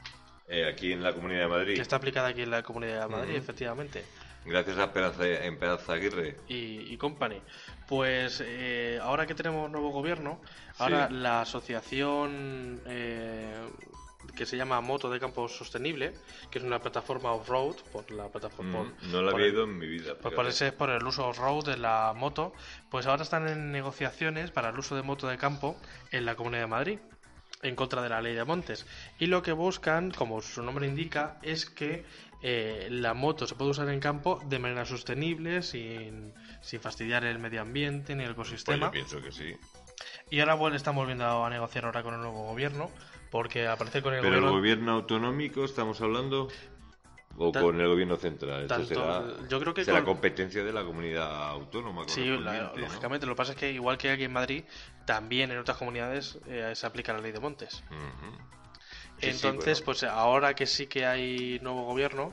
[0.48, 1.76] Eh, aquí en la Comunidad de Madrid.
[1.76, 4.04] que está aplicada aquí en la Comunidad de Madrid, efectivamente.
[4.46, 6.36] Gracias a Esperanza, Esperanza Aguirre.
[6.48, 7.40] y, y company.
[7.88, 10.42] Pues eh, ahora que tenemos nuevo gobierno,
[10.80, 11.14] ahora Sí.
[11.14, 13.54] la asociación eh,
[14.36, 16.14] que se llama Moto de Campo Sostenible,
[16.50, 18.84] que es una plataforma off-road, por la plataforma...
[18.84, 20.16] Mm, no la había ido en mi vida.
[20.16, 20.78] Pues fíjate.
[20.78, 22.54] por, el uso off-road de la moto,
[22.90, 25.78] pues ahora están en negociaciones para el uso de moto de campo
[26.12, 27.00] en la Comunidad de Madrid,
[27.62, 28.86] en contra de la ley de montes.
[29.20, 32.06] Y lo que buscan, como su nombre indica, es que
[32.42, 37.40] eh, la moto se puede usar en campo de manera sostenible, sin, sin fastidiar el
[37.40, 38.88] medio ambiente ni el Pues ecosistema.
[38.88, 39.56] yo pienso que sí.
[40.30, 42.90] Y ahora bueno, están volviendo a negociar ahora con el nuevo gobierno,
[43.34, 44.58] porque al parecer con el Pero el gobierno...
[44.60, 46.50] gobierno autonómico, ¿estamos hablando?
[47.36, 48.62] ¿O con el gobierno central?
[48.62, 52.04] Esto tanto- será, yo creo que será con- competencia de la comunidad autónoma.
[52.08, 52.86] Sí, la- correspondiente, ¿no?
[52.86, 53.26] lógicamente.
[53.26, 54.64] Lo que pasa es que igual que aquí en Madrid,
[55.08, 57.84] también en otras comunidades eh, se aplica la ley de montes.
[59.18, 59.86] Sí, Entonces, bueno.
[59.86, 62.32] pues ahora que sí que hay nuevo gobierno,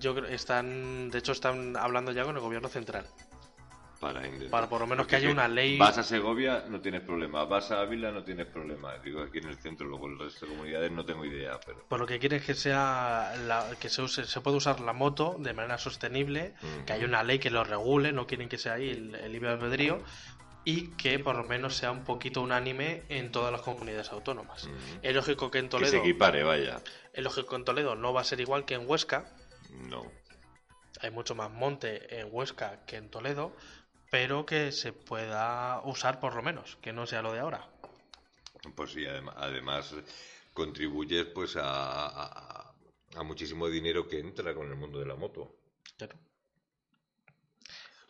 [0.00, 3.06] yo creo están, de hecho, están hablando ya con el gobierno central.
[4.00, 6.80] Para, intentar- para por lo menos Porque que haya una ley- Vas a Segovia, no
[6.80, 7.44] tienes problema.
[7.46, 8.96] Vas a Ávila, no tienes problema.
[8.98, 11.82] Digo, aquí en el centro, luego el resto de comunidades no tengo idea, pero...
[11.88, 14.92] Por lo que quieren es que sea la- que se use, se pueda usar la
[14.92, 16.54] moto de manera sostenible,
[16.86, 19.50] que haya una ley que lo regule, no quieren que sea ahí el, el libre
[19.50, 20.00] albedrío
[20.64, 24.68] y que por lo menos sea un poquito unánime en todas las comunidades autónomas.
[25.02, 26.80] Es lógico que en Que se Toledo, equipare, vaya.
[27.12, 29.28] es lógico que en Toledo no va a ser igual que en Huesca,
[29.88, 30.04] No.
[31.00, 33.56] hay mucho más monte en Huesca que en Toledo,
[34.10, 37.66] pero que se pueda usar por lo menos, que no sea lo de ahora.
[38.74, 39.94] Pues sí, adem- además
[40.52, 41.62] contribuyes pues a,
[42.06, 42.74] a-
[43.16, 45.54] a muchísimo dinero que entra con el mundo de la moto.
[45.96, 46.16] Claro.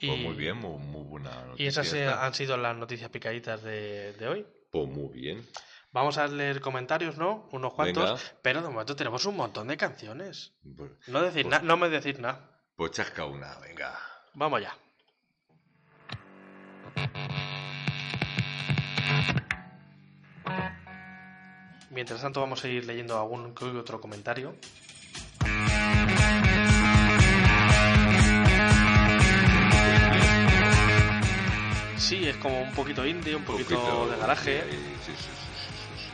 [0.01, 1.65] Pues muy bien, muy, muy buena noticia.
[1.65, 2.25] y esas esta.
[2.25, 4.47] han sido las noticias picaditas de, de hoy.
[4.71, 5.45] Pues muy bien.
[5.91, 7.49] Vamos a leer comentarios, ¿no?
[7.53, 8.05] Unos cuantos.
[8.21, 8.39] Venga.
[8.43, 10.53] Pero de momento tenemos un montón de canciones.
[10.77, 12.49] Pues, No, decir Pues- na- no me decir nada.
[12.77, 13.99] pues chasca una, venga.
[14.35, 14.77] Vamos ya.
[21.91, 24.55] Mientras tanto vamos a ir leyendo algún que otro comentario.
[31.97, 36.05] Sí, es como un poquito indie, un poquito, de garaje, Sí, sí, sí, sí, sí,
[36.05, 36.11] sí.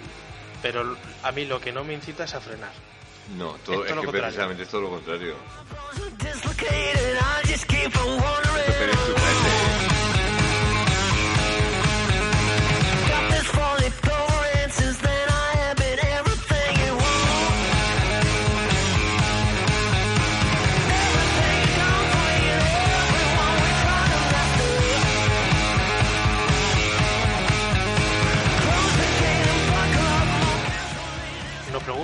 [0.63, 2.73] pero a mí lo que no me incita es a frenar.
[3.39, 4.23] No, todo, Es es, que contrario.
[4.23, 5.35] precisamente es todo lo contrario.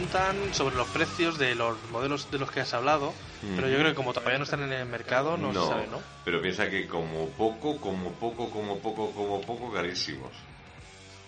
[0.00, 3.12] Preguntan sobre los precios de los modelos de los que has hablado,
[3.54, 6.00] pero yo creo que como todavía no están en el mercado, no, se sabe, ¿no?
[6.24, 10.32] pero piensa que como poco, como poco, como poco, como poco, carísimos.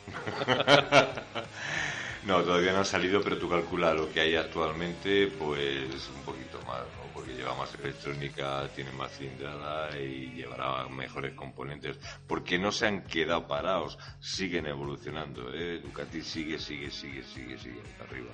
[2.24, 6.58] no, todavía no han salido, pero tú calcula lo que hay actualmente, pues un poquito
[6.66, 7.12] más, ¿no?
[7.12, 11.98] Porque lleva más electrónica, tiene más cilindrada y llevará mejores componentes.
[12.26, 15.78] Porque no se han quedado parados, siguen evolucionando, ¿eh?
[15.78, 18.32] Ducati sigue, sigue, sigue, sigue, sigue arriba.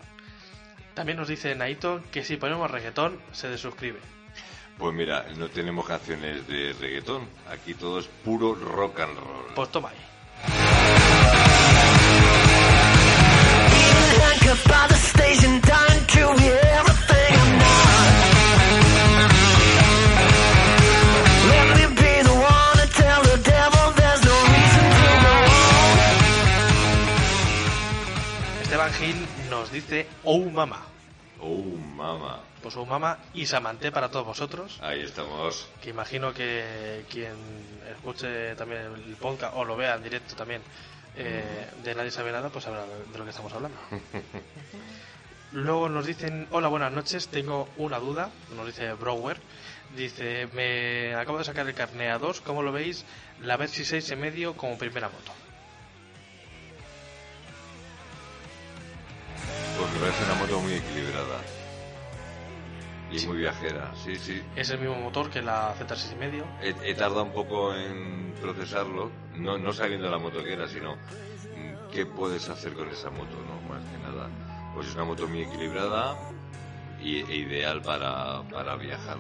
[0.99, 4.01] También nos dice Naito que si ponemos reggaetón se desuscribe.
[4.78, 9.55] Pues mira, no tenemos canciones de reggaetón, aquí todo es puro rock and roll.
[9.55, 9.96] Pues toma ahí.
[29.69, 30.81] Nos dice Oh Mama.
[31.41, 31.62] Oh,
[31.95, 32.41] mama.
[32.62, 34.79] Pues Oh Mama y Samanté para todos vosotros.
[34.81, 35.69] Ahí estamos.
[35.83, 37.35] Que imagino que quien
[37.91, 40.62] escuche también el podcast o lo vea en directo también
[41.16, 43.77] eh, de Nadie sabe nada, pues sabrá de lo que estamos hablando.
[45.53, 49.39] Luego nos dicen, hola, buenas noches, tengo una duda, nos dice Brower.
[49.97, 53.05] Dice, me acabo de sacar el carné A2, ¿cómo lo veis?
[53.43, 55.33] La Versy 6 en medio como primera moto.
[60.01, 61.41] Parece una moto muy equilibrada.
[63.11, 64.43] Y muy viajera, sí, sí.
[64.55, 66.45] Es el mismo motor que la Z6 y medio.
[66.62, 70.95] He, he tardado un poco en procesarlo, no, no sabiendo la moto que era, sino
[70.97, 74.28] mm, qué puedes hacer con esa moto, no más que nada.
[74.74, 76.16] Pues es una moto muy equilibrada
[77.03, 79.16] y, e ideal para, para viajar.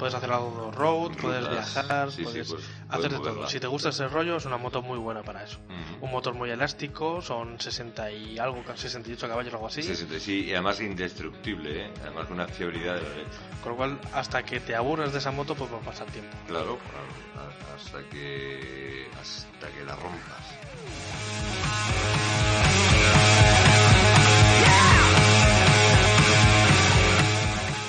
[0.00, 3.46] Puedes hacer algo road, puedes viajar, sí, sí, puedes pues, hacer de todo.
[3.46, 5.58] Si te gusta ese rollo, es una moto muy buena para eso.
[6.00, 9.82] Un motor muy elástico, son 60 y algo, 68 caballos o algo así.
[9.82, 11.90] Sí, y además indestructible, ¿eh?
[12.00, 13.38] además con una fiabilidad de la leche.
[13.62, 16.34] Con lo cual, hasta que te aburras de esa moto, pues va a pasar tiempo.
[16.46, 17.06] Claro, claro,
[17.76, 20.60] hasta que hasta que la rompas.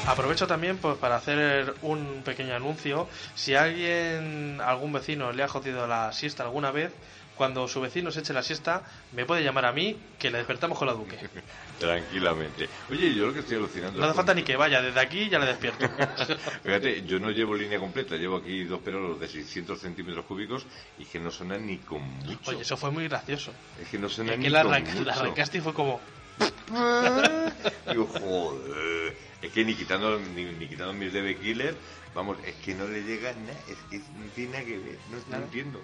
[0.08, 3.08] Aprovecho también pues, para hacer un pequeño anuncio.
[3.36, 6.92] Si alguien, algún vecino le ha jodido la siesta alguna vez,
[7.36, 8.84] cuando su vecino se eche la siesta,
[9.14, 11.18] me puede llamar a mí, que le despertamos con la Duque.
[11.80, 12.68] Tranquilamente.
[12.90, 14.00] Oye, yo lo que estoy alucinando.
[14.00, 15.88] No hace falta ni que vaya, desde aquí ya le despierto.
[16.64, 20.66] Fíjate, yo no llevo línea completa, llevo aquí dos perolos de 600 centímetros cúbicos
[21.00, 22.52] y que no suenan ni con mucho.
[22.52, 23.52] Oye, eso fue muy gracioso.
[23.82, 25.20] Es que no suenan ni la, con arranca- la mucho.
[25.22, 26.00] arrancaste y fue como...
[27.90, 29.31] Digo, joder.
[29.42, 31.76] Es que ni quitando, ni, ni quitando mis DB Killer,
[32.14, 35.18] vamos, es que no le llega nada, es que no tiene nada que ver, no,
[35.18, 35.44] no Nada.
[35.46, 35.82] entiendo.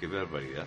[0.00, 0.66] Qué barbaridad.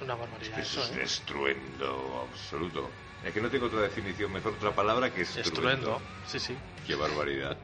[0.00, 1.02] Una barbaridad Eso eso, es ¿eh?
[1.02, 2.90] estruendo absoluto.
[3.24, 5.50] Es que no tengo otra definición, mejor otra palabra que estruendo.
[5.50, 6.02] Estruendo.
[6.26, 6.56] Sí, sí.
[6.86, 7.56] Qué barbaridad.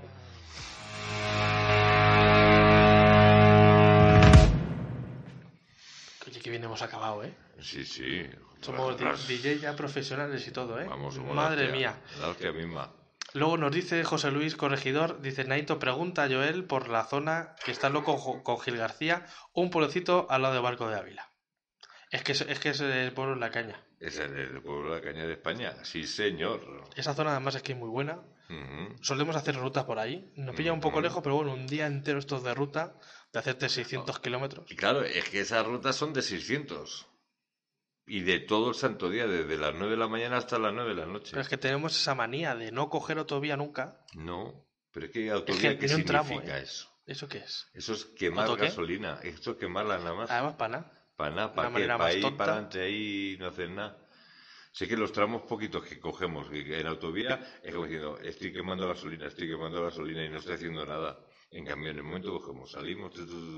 [6.27, 7.33] Oye, que bien hemos acabado, ¿eh?
[7.61, 8.23] Sí, sí.
[8.61, 10.87] Somos di- DJ ya profesionales y todo, ¿eh?
[10.89, 11.99] Vamos, la Madre hostia, mía.
[12.21, 12.91] La hostia misma.
[13.35, 17.73] Luego nos dice José Luis Corregidor, dice Naito, pregunta a Joel por la zona que
[17.73, 21.31] está loco con Gil García, un pueblecito al lado de Barco de Ávila.
[22.11, 23.85] Es que es, es que es el pueblo en la caña.
[24.01, 25.75] Es el, el pueblo de la caña de España.
[25.85, 26.89] Sí, señor.
[26.97, 28.23] Esa zona además es que es muy buena.
[29.03, 30.33] Solemos hacer rutas por ahí.
[30.37, 32.95] Nos pilla un poco lejos, pero bueno, un día entero estos de ruta,
[33.31, 34.71] de hacerte 600 kilómetros.
[34.71, 37.07] Y claro, es que esas rutas son de 600.
[38.09, 40.91] Y de todo el santo día, desde las 9 de la mañana hasta las 9
[40.91, 41.31] de la noche.
[41.31, 44.05] Pero es que tenemos esa manía de no coger autovía nunca.
[44.15, 46.63] No, pero es que autovía, que ¿qué ni un tramo, significa ¿eh?
[46.63, 46.89] eso?
[47.07, 47.69] ¿Eso qué es?
[47.75, 49.21] Eso es quemar gasolina.
[49.23, 50.31] Esto es quemarla nada más.
[50.31, 50.55] Además.
[50.55, 53.99] Para nada, Una para qué, para ir para adelante ahí no hacer nada.
[54.73, 59.27] Sé que los tramos poquitos que cogemos en autovía es como diciendo, estoy quemando gasolina,
[59.27, 61.19] estoy quemando gasolina y no estoy haciendo nada.
[61.51, 63.13] En cambio, en el momento cogemos, salimos,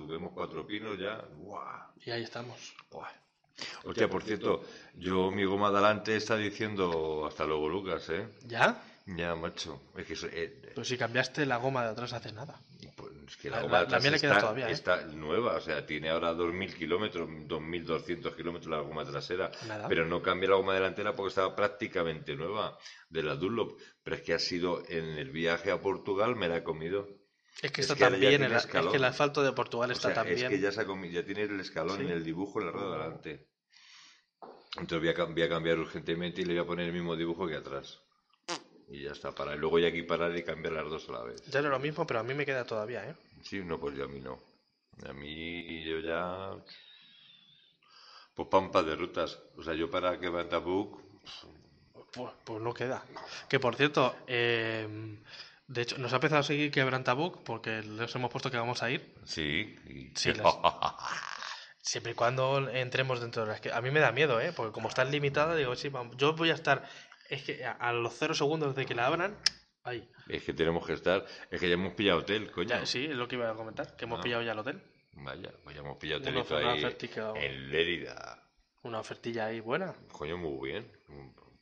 [0.09, 1.93] vemos cuatro pinos ya, ¡guau!
[1.97, 2.75] Y ahí estamos.
[2.89, 3.05] ¡guau!
[3.85, 4.63] Hostia, por cierto,
[4.95, 8.29] yo mi goma de adelante está diciendo hasta luego Lucas, ¿eh?
[8.47, 8.83] ¿Ya?
[9.07, 9.83] Ya, macho.
[9.97, 12.61] Es que eh, Pues si cambiaste la goma de atrás hace nada.
[12.97, 14.69] pues es que La- la, la- goma de la atrás mía le queda está, todavía,
[14.69, 14.73] ¿eh?
[14.73, 19.89] está nueva, o sea, tiene ahora 2.000 kilómetros, 2.200 kilómetros la goma trasera, Nada.
[19.89, 22.79] pero no cambia la goma delantera porque estaba prácticamente nueva
[23.09, 26.59] de la Dunlop, pero es que ha sido en el viaje a Portugal, me la
[26.59, 27.09] he comido.
[27.63, 29.91] Es que Es está que ahora tan bien, el, es que el asfalto de Portugal
[29.91, 30.49] O está sea, tan es bien.
[30.51, 32.03] que ya, comi- ya tiene el escalón Sí.
[32.05, 33.47] en el dibujo en la rueda de delante.
[34.77, 37.17] Entonces voy a, cam- voy a cambiar urgentemente y le voy a poner el mismo
[37.17, 38.01] dibujo que atrás.
[38.89, 41.23] Y ya está, para y luego ya aquí parar y cambiar las dos a la
[41.23, 41.43] vez.
[41.47, 43.15] Ya era lo mismo, pero a mí me queda todavía, ¿eh?
[43.43, 44.41] Sí, no, pues yo a mí no.
[45.07, 46.51] A mí yo ya...
[48.35, 49.39] Pues pampa de rutas.
[49.57, 51.01] O sea, yo para que Bantabook...
[52.13, 53.05] Pues, pues no queda.
[53.49, 54.89] Que por cierto, eh,
[55.73, 58.91] de hecho, nos ha empezado a seguir Quebrantabook porque les hemos puesto que vamos a
[58.91, 59.15] ir.
[59.25, 59.77] Sí.
[59.89, 60.55] y- Sí, las-
[61.83, 63.73] Siempre y cuando entremos dentro de las que.
[63.73, 64.53] A mí me da miedo, ¿eh?
[64.55, 66.17] Porque como está limitada, digo, sí, vamos.
[66.17, 66.87] Yo voy a estar.
[67.29, 69.37] Es que a, los cero segundos de que la abran.
[69.83, 70.07] Ahí.
[70.29, 71.25] es que tenemos que estar...
[71.51, 72.69] Es que ya hemos pillado hotel, coño.
[72.69, 73.97] Ya, sí, es lo que iba a comentar.
[73.97, 74.23] Que hemos Ah.
[74.23, 74.83] pillado ya el hotel.
[75.13, 76.85] Vaya, pues ya hemos pillado hotelito ahí
[77.37, 78.43] en Lérida.
[78.83, 79.95] Una ofertilla ahí buena.
[80.13, 80.93] Coño, muy bien.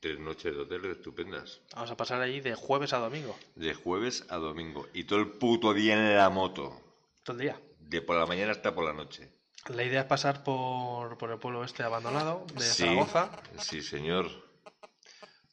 [0.01, 1.61] Tres noches de hotel estupendas.
[1.75, 3.37] Vamos a pasar ahí de jueves a domingo.
[3.57, 4.87] De jueves a domingo.
[4.95, 6.81] Y todo el puto día en la moto.
[7.25, 7.61] Todo el día.
[7.81, 9.33] De por la mañana hasta por la noche.
[9.69, 14.31] La idea es pasar por, por el pueblo este abandonado de Sí, Zaragoza, sí, señor.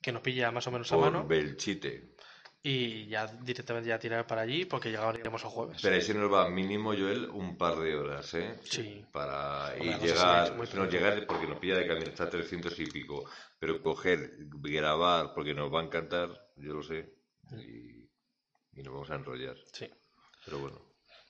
[0.01, 2.14] que nos pilla más o menos a mano, Belchite.
[2.67, 5.77] Y ya directamente ya tirar para allí porque llegaríamos el jueves.
[5.83, 8.55] Pero ahí nos va mínimo, Joel, un par de horas, ¿eh?
[8.63, 9.05] Sí.
[9.11, 12.85] Para Hombre, y llegar, no, llegar porque nos pilla de camino, está a 300 y
[12.87, 13.23] pico.
[13.59, 17.13] Pero coger, grabar, porque nos va a encantar, yo lo sé,
[17.51, 18.09] y,
[18.73, 19.57] y nos vamos a enrollar.
[19.71, 19.87] Sí.
[20.45, 20.81] Pero bueno,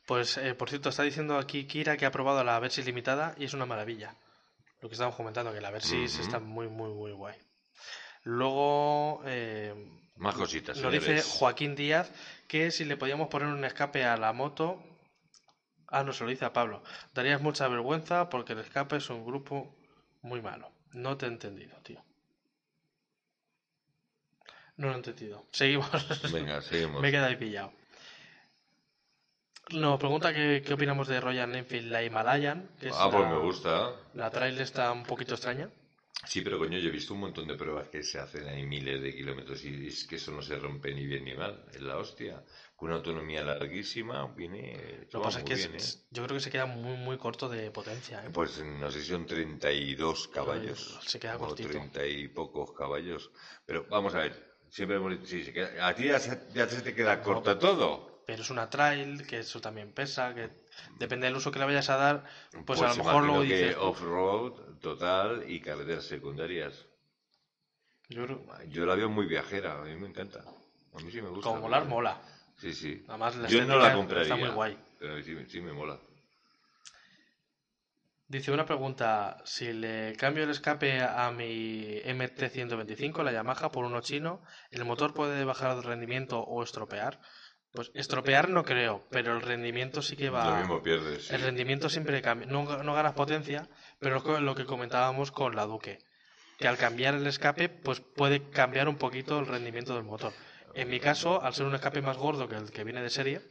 [0.07, 3.43] Pues, eh, por cierto, está diciendo aquí Kira que ha probado la Versys limitada y
[3.43, 4.15] es una maravilla.
[4.79, 6.23] Lo que estábamos comentando, que la Versys Ujú.
[6.23, 7.35] está muy, muy, muy guay.
[8.25, 9.73] Luego, eh,
[10.17, 11.21] más cositas, nos dice.
[11.21, 12.11] Joaquín Díaz
[12.47, 14.83] que si le podíamos poner un escape a la moto.
[15.87, 16.83] Ah, no, se lo dice a Pablo.
[17.13, 19.73] Darías mucha vergüenza porque el escape es un grupo
[20.23, 20.71] muy malo.
[20.93, 22.03] No te he entendido, tío.
[24.77, 25.45] No lo he entendido.
[25.51, 26.31] Seguimos.
[26.33, 27.01] Venga, seguimos.
[27.01, 27.71] Me he quedado ahí pillado.
[29.71, 32.69] Nos pregunta qué, qué opinamos de Royal Enfield, la Himalayan.
[32.79, 33.91] Que Ah, pues la- me gusta.
[34.15, 35.69] La trail está un poquito extraña.
[36.27, 39.01] Sí, pero coño, yo he visto un montón de pruebas que se hacen ahí miles
[39.01, 41.65] de kilómetros y es que eso no se rompe ni bien ni mal.
[41.73, 42.43] Es la hostia.
[42.75, 45.07] Con una autonomía larguísima viene.
[45.11, 46.07] Lo que pasa es que bien, es- ¿eh?
[46.11, 48.23] yo creo que se queda muy, muy corto de potencia.
[48.25, 48.29] ¿eh?
[48.33, 50.99] Pues no sé si son 32 caballos.
[51.05, 51.69] Se queda o cortito.
[51.69, 53.31] 30 y pocos caballos.
[53.65, 54.55] Pero vamos a ver.
[54.69, 57.57] Siempre hemos dicho, sí, se queda- a ti ya se, ya se te queda corta
[57.57, 58.23] todo.
[58.25, 60.49] Pero es una trail, que eso también pesa, que
[60.97, 62.23] depende del uso que le vayas a dar,
[62.65, 63.75] pues, a lo imagino mejor luego que dices...
[63.79, 66.85] off-road total y carreteras secundarias.
[68.09, 70.43] Yo creo, Yo la veo muy viajera, a mí me encanta.
[70.93, 71.49] A mí sí me gusta.
[71.49, 72.21] como molar, mola.
[72.57, 73.03] Sí, sí.
[73.07, 74.23] Además, la Yo no la compraría.
[74.23, 74.77] está muy guay.
[74.99, 75.99] Pero sí, sí me mola.
[78.27, 84.01] Dice una pregunta, si le cambio el escape a mi MT-125, la Yamaha, por uno
[84.01, 87.19] chino, ¿el motor puede bajar de rendimiento o estropear?
[87.75, 90.49] Pues estropear no creo, pero el rendimiento sí que va...
[90.49, 91.27] Lo mismo pierdes.
[91.27, 91.35] sí.
[91.35, 92.47] El rendimiento siempre cambia.
[92.47, 93.67] No, no ganas potencia,
[93.99, 95.99] pero es lo que comentábamos con la Duque.
[96.57, 100.31] Que al cambiar el escape, pues puede cambiar un poquito el rendimiento del motor.
[100.73, 103.41] En mi caso, al ser un escape más gordo que el que viene de serie,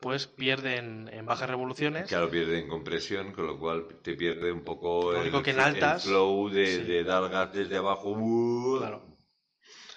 [0.00, 2.08] pues pierde en, bajas revoluciones.
[2.08, 5.60] Claro, pierde en compresión, con lo cual te pierde un poco el, único que en
[5.60, 6.82] el altas- flow de, sí.
[6.82, 8.10] de dar gas desde abajo.
[8.10, 8.78] ¡uh!
[8.78, 9.15] Claro.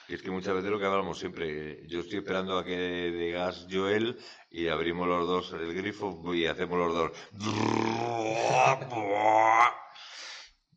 [0.09, 3.31] Y es que muchas veces lo que hablamos siempre, yo estoy esperando a que de
[3.31, 4.17] gas Joel
[4.49, 7.11] y abrimos los dos el grifo y hacemos los dos.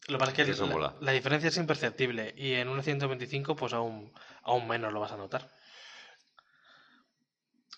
[0.09, 0.97] Lo que pasa es que Eso la, mola.
[1.01, 4.13] la diferencia es imperceptible y en un 125 pues aún,
[4.43, 5.51] aún menos lo vas a notar.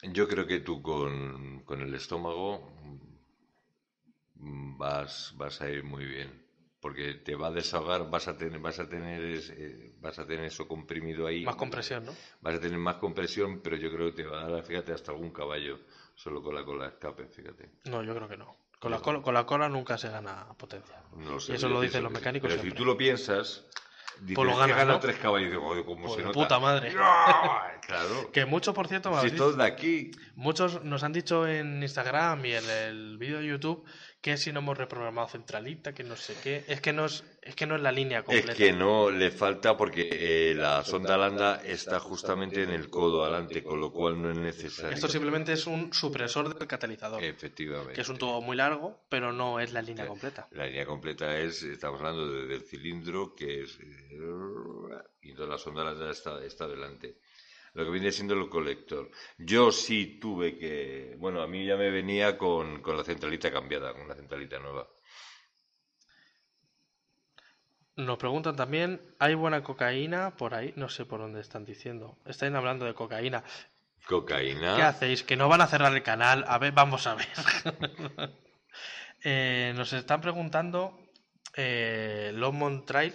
[0.02, 2.72] Yo creo que tú con, con el estómago
[4.34, 6.43] vas, vas a ir muy bien.
[6.84, 10.44] Porque te va a desahogar, vas a tener, vas a tener, eh, vas a tener
[10.44, 11.42] eso comprimido ahí.
[11.42, 12.12] Más compresión, ¿no?
[12.42, 15.10] Vas a tener más compresión, pero yo creo que te va a dar, fíjate, hasta
[15.10, 15.78] algún caballo
[16.14, 17.70] solo con la cola de escape, fíjate.
[17.84, 18.54] No, yo creo que no.
[18.78, 21.02] Con la, cola, con la cola nunca se gana potencia.
[21.16, 23.64] No sé, Y eso lo dicen los mecánicos Pero si tú lo piensas,
[24.20, 25.00] dices Pues lo que ganas, gana ¿no?
[25.00, 26.34] tres caballos, y digo, "Joder, ¿cómo Pues se nota?
[26.34, 26.92] puta madre.
[27.86, 28.30] Claro.
[28.32, 32.70] Que muchos, por cierto, Si de aquí, Muchos nos han dicho en Instagram y en
[32.70, 33.84] el vídeo de YouTube
[34.24, 36.64] que si no hemos reprogramado centralita, que no sé qué.
[36.66, 38.52] Es que no es, es, que no es la línea completa.
[38.52, 43.22] Es que no le falta porque eh, la sonda lambda está justamente en el codo
[43.22, 44.92] adelante, con lo cual no es necesario.
[44.94, 47.92] Esto simplemente es un supresor del catalizador, Efectivamente.
[47.92, 50.48] que es un tubo muy largo, pero no es la línea completa.
[50.52, 53.78] La línea completa es, estamos hablando de- del cilindro, que es...
[55.20, 57.18] Y entonces la sonda lambda está, está delante.
[57.74, 59.10] Lo que viene siendo el colector.
[59.36, 61.16] Yo sí tuve que...
[61.18, 64.88] Bueno, a mí ya me venía con, con la centralita cambiada, con una centralita nueva.
[67.96, 70.72] Nos preguntan también, ¿hay buena cocaína por ahí?
[70.76, 72.16] No sé por dónde están diciendo.
[72.26, 73.42] Están hablando de cocaína.
[74.06, 74.76] Cocaína.
[74.76, 75.24] ¿Qué hacéis?
[75.24, 76.44] ¿Que no van a cerrar el canal?
[76.46, 77.28] A ver, vamos a ver.
[79.26, 81.00] Eh, nos están preguntando,
[81.56, 83.14] eh, Longmont Trail,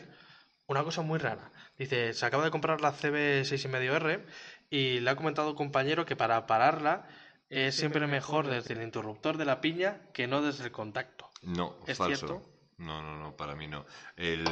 [0.65, 1.51] una cosa muy rara.
[1.79, 4.25] Dice, se acaba de comprar la CB6,5R
[4.69, 7.07] y le ha comentado un compañero que para pararla
[7.49, 11.29] es siempre mejor desde el interruptor de la piña que no desde el contacto.
[11.41, 12.27] No, ¿Es falso.
[12.27, 12.49] cierto?
[12.79, 13.85] No, no, no, para mí no.
[14.15, 14.45] El,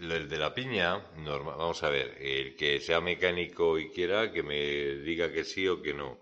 [0.00, 4.42] el de la piña, normal, vamos a ver, el que sea mecánico y quiera que
[4.42, 4.56] me
[4.96, 6.18] diga que sí o que no.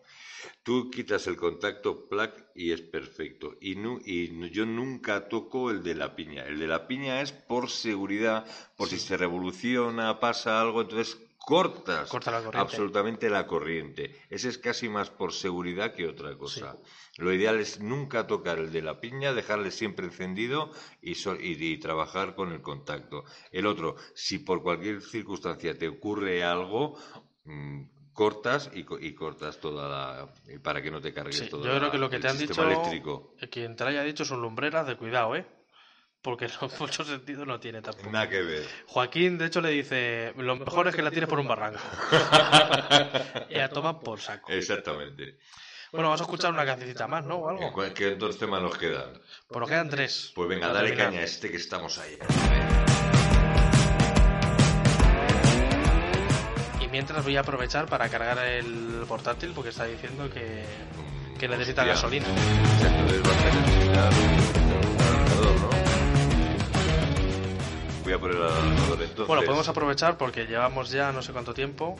[0.62, 3.56] Tú quitas el contacto plug y es perfecto.
[3.60, 6.44] Y, nu- y yo nunca toco el de la piña.
[6.46, 12.08] El de la piña es por seguridad, por si se revoluciona, pasa algo, entonces cortas
[12.08, 12.58] Corta la corriente.
[12.60, 14.14] absolutamente la corriente.
[14.30, 16.78] Ese es casi más por seguridad que otra cosa.
[17.18, 20.70] Lo ideal es nunca tocar el de la piña, dejarle siempre encendido
[21.00, 23.24] y, so- y- y trabajar con el contacto.
[23.50, 26.96] El otro, si por cualquier circunstancia te ocurre algo,
[27.44, 27.82] mm,
[28.12, 30.28] cortas y, y cortas toda la...
[30.54, 32.38] y para que no te cargues Sí, todo yo creo que lo que te han
[32.38, 33.34] dicho, eléctrico.
[33.50, 35.46] quien te lo haya dicho son lumbreras de cuidado, ¿eh?
[36.22, 38.10] Porque no, mucho sentido no tiene tampoco.
[38.10, 38.64] Nada que ver.
[38.86, 41.80] Joaquín, de hecho, le dice, lo mejor es que la tires por un barranco.
[43.50, 44.52] y a tomar por saco.
[44.52, 45.38] Exactamente.
[45.90, 47.36] Bueno, vamos a escuchar una cancioncita más, ¿no?
[47.38, 47.94] O ¿Qué, algo.
[47.94, 49.20] qué dos temas nos quedan?
[49.48, 50.32] Pues nos quedan tres.
[50.34, 51.08] Pues venga, dale terminar.
[51.10, 52.16] caña a este que estamos ahí.
[56.92, 60.62] Mientras voy a aprovechar para cargar el portátil porque está diciendo que,
[61.38, 61.94] que necesita Hostia.
[61.94, 62.26] gasolina.
[63.96, 64.10] A.
[68.04, 69.26] Voy a poner entonces.
[69.26, 71.96] Bueno, podemos aprovechar porque llevamos ya no sé cuánto tiempo.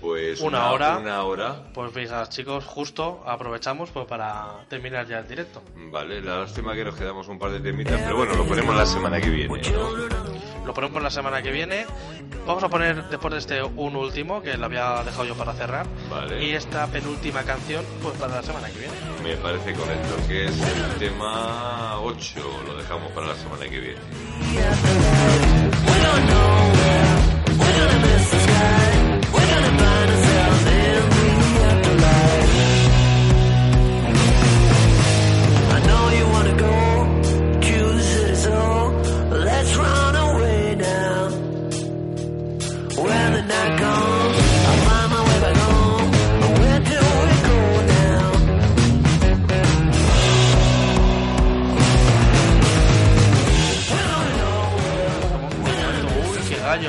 [0.00, 0.96] Pues una hora.
[0.96, 1.62] Una hora.
[1.74, 5.62] Pues venga, chicos, justo aprovechamos pues para terminar ya el directo.
[5.76, 8.86] Vale, la lástima que nos quedamos un par de temitas, pero bueno, lo ponemos la
[8.86, 9.90] semana que viene, ¿no?
[10.66, 11.86] Lo ponemos la semana que viene.
[12.46, 15.86] Vamos a poner después de este un último, que lo había dejado yo para cerrar.
[16.10, 16.44] Vale.
[16.44, 18.94] Y esta penúltima canción, pues para la semana que viene.
[19.22, 22.40] Me parece correcto, que es el tema 8.
[22.66, 24.00] Lo dejamos para la semana que viene.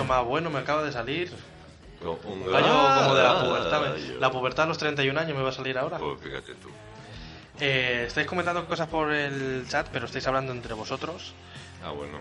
[0.02, 1.32] Gallo más bueno me acaba de salir.
[2.04, 3.82] No, un Gallo como de la pubertad.
[3.82, 4.20] gallo.
[4.20, 5.98] La pubertad a los 31 años me va a salir ahora.
[6.00, 6.70] Pues fíjate tú.
[7.60, 11.34] Eh, estáis comentando cosas por el chat, pero estáis hablando entre vosotros.
[11.84, 12.20] Ah, bueno.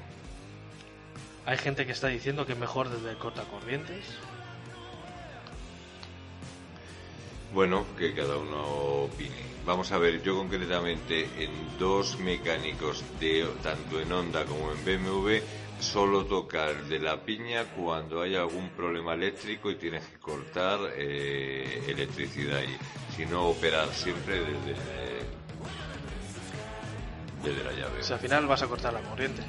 [1.47, 4.05] Hay gente que está diciendo que es mejor desde cortacorrientes.
[7.55, 8.63] Bueno, que cada uno
[9.05, 9.51] opine.
[9.65, 15.39] Vamos a ver, yo concretamente en dos mecánicos de tanto en Honda como en BMW
[15.81, 21.85] solo tocar de la piña cuando hay algún problema eléctrico y tienes que cortar eh,
[21.89, 22.77] electricidad ahí.
[23.17, 24.77] Si no, operar siempre desde,
[27.43, 28.01] desde la llave.
[28.01, 29.43] O sea, al final vas a cortar la corriente.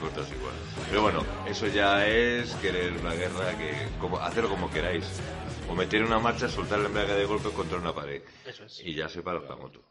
[0.00, 0.54] Cortas igual.
[0.88, 5.04] Pero bueno, eso ya es querer una guerra que como, hacerlo como queráis.
[5.68, 8.22] O meter una marcha, soltar la embrague de golpe contra una pared.
[8.46, 8.80] Eso es.
[8.84, 9.82] Y ya se para la moto.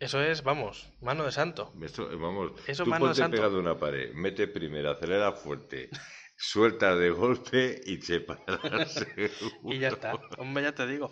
[0.00, 1.72] Eso es, vamos, mano de santo.
[1.82, 3.36] Esto, eh, vamos, Eso, tú mano de ponte santo.
[3.36, 5.90] pegado a una pared, mete primero, acelera fuerte,
[6.36, 8.40] suelta de golpe y se para.
[9.64, 10.14] Y ya está.
[10.38, 11.10] Hombre, ya te digo.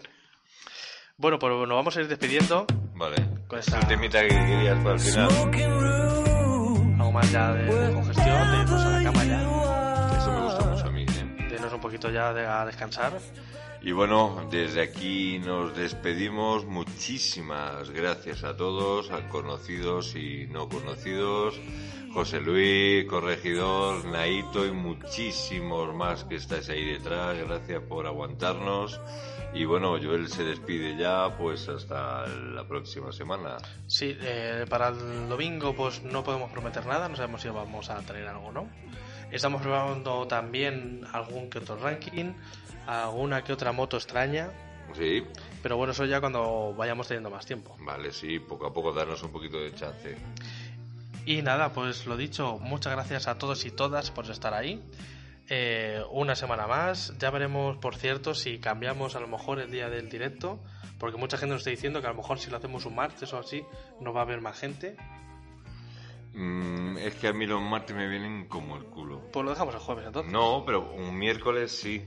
[1.18, 2.66] Bueno, pues nos vamos a ir despidiendo.
[2.95, 3.16] Vale.
[3.47, 5.28] Con ¿Es esta- el temita que querías para el final?
[6.99, 9.43] Algo más ya de congestión, de irnos a la cama ya.
[10.18, 11.03] Eso me gusta mucho a mí.
[11.05, 11.47] ¿eh?
[11.49, 13.12] De irnos un poquito ya de, a descansar.
[13.81, 16.64] Y bueno, desde aquí nos despedimos.
[16.66, 21.61] Muchísimas gracias a todos, a conocidos y no conocidos.
[22.12, 27.39] José Luis, corregidor, Naito y muchísimos más que estáis ahí detrás.
[27.39, 29.01] Gracias por aguantarnos.
[29.55, 33.57] Y bueno, Joel se despide ya, pues hasta la próxima semana.
[33.87, 37.99] Sí, eh, para el domingo pues no podemos prometer nada, no sabemos si vamos a
[38.03, 38.68] traer algo o no.
[39.31, 42.33] Estamos probando también algún que otro ranking,
[42.89, 44.51] alguna que otra moto extraña,
[44.97, 45.22] Sí,
[45.62, 47.76] pero bueno, eso ya cuando vayamos teniendo más tiempo.
[47.80, 50.16] vale, sí, poco a poco darnos un poquito de chance.
[51.26, 54.82] Y nada, pues lo dicho, muchas gracias a todos y todas por estar ahí.
[55.51, 59.91] Eh, una semana más, ya veremos, por cierto, si cambiamos a lo mejor el día
[59.91, 60.59] del directo,
[60.99, 63.30] porque mucha gente nos está diciendo que a lo mejor si lo hacemos un martes
[63.34, 63.62] o así,
[64.01, 64.97] no va a haber más gente.
[66.32, 69.20] Mm, es que a mí los martes me vienen como el culo.
[69.32, 70.32] Pues lo dejamos el jueves entonces.
[70.32, 72.07] No, pero un miércoles sí.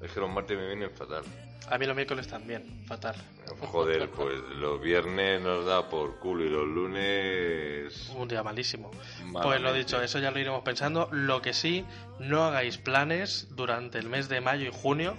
[0.00, 1.24] Es que los martes me vienen fatal.
[1.70, 3.14] A mí los miércoles también, fatal.
[3.60, 8.10] Joder, pues los viernes nos da por culo y los lunes...
[8.16, 8.90] Un día malísimo.
[9.18, 9.40] Malamente.
[9.42, 11.08] Pues lo dicho, eso ya lo iremos pensando.
[11.12, 11.84] Lo que sí,
[12.20, 15.16] no hagáis planes durante el mes de mayo y junio,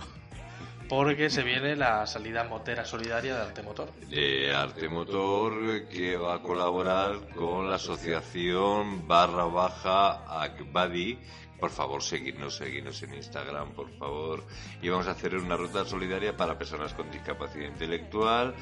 [0.88, 3.92] porque se viene la salida motera solidaria de Artemotor.
[4.10, 11.20] de Arte Motor que va a colaborar con la asociación barra baja Akbadi.
[11.60, 14.44] Por favor, seguidnos, seguidnos en Instagram, por favor.
[14.82, 18.56] Y vamos a hacer una ruta solidaria para personas con discapacidad intelectual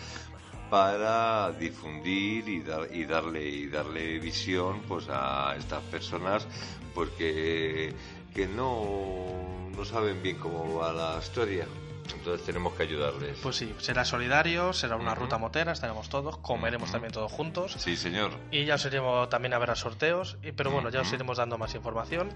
[0.69, 6.45] para difundir y, dar, y darle y darle visión pues a estas personas
[6.93, 7.93] pues que,
[8.33, 11.65] que no, no saben bien cómo va la historia
[12.15, 16.91] entonces tenemos que ayudarles Pues sí, será solidario, será una ruta motera, estaremos todos, comeremos
[16.91, 17.73] también todos juntos.
[17.77, 21.01] sí señor Y ya os iremos también a ver a sorteos, y- pero bueno, ya
[21.01, 22.29] os iremos dando más información.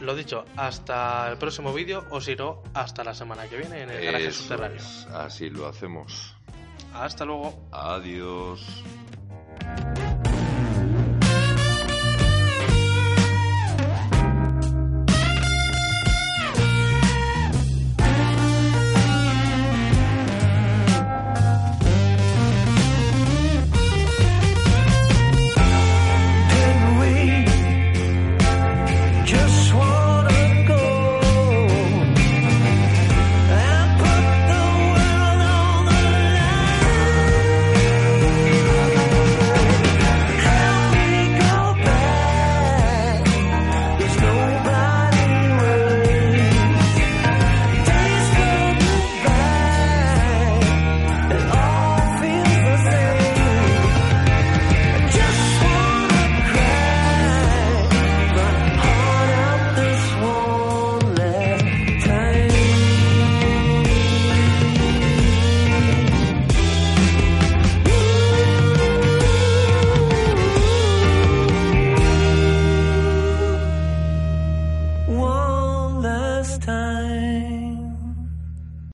[0.00, 2.40] Lo dicho, hasta el próximo vídeo, os iré
[2.74, 4.78] hasta la semana que viene en el garaje subterráneo.
[4.78, 6.34] es, así lo hacemos.
[6.94, 7.68] Hasta luego.
[7.70, 8.64] Adiós.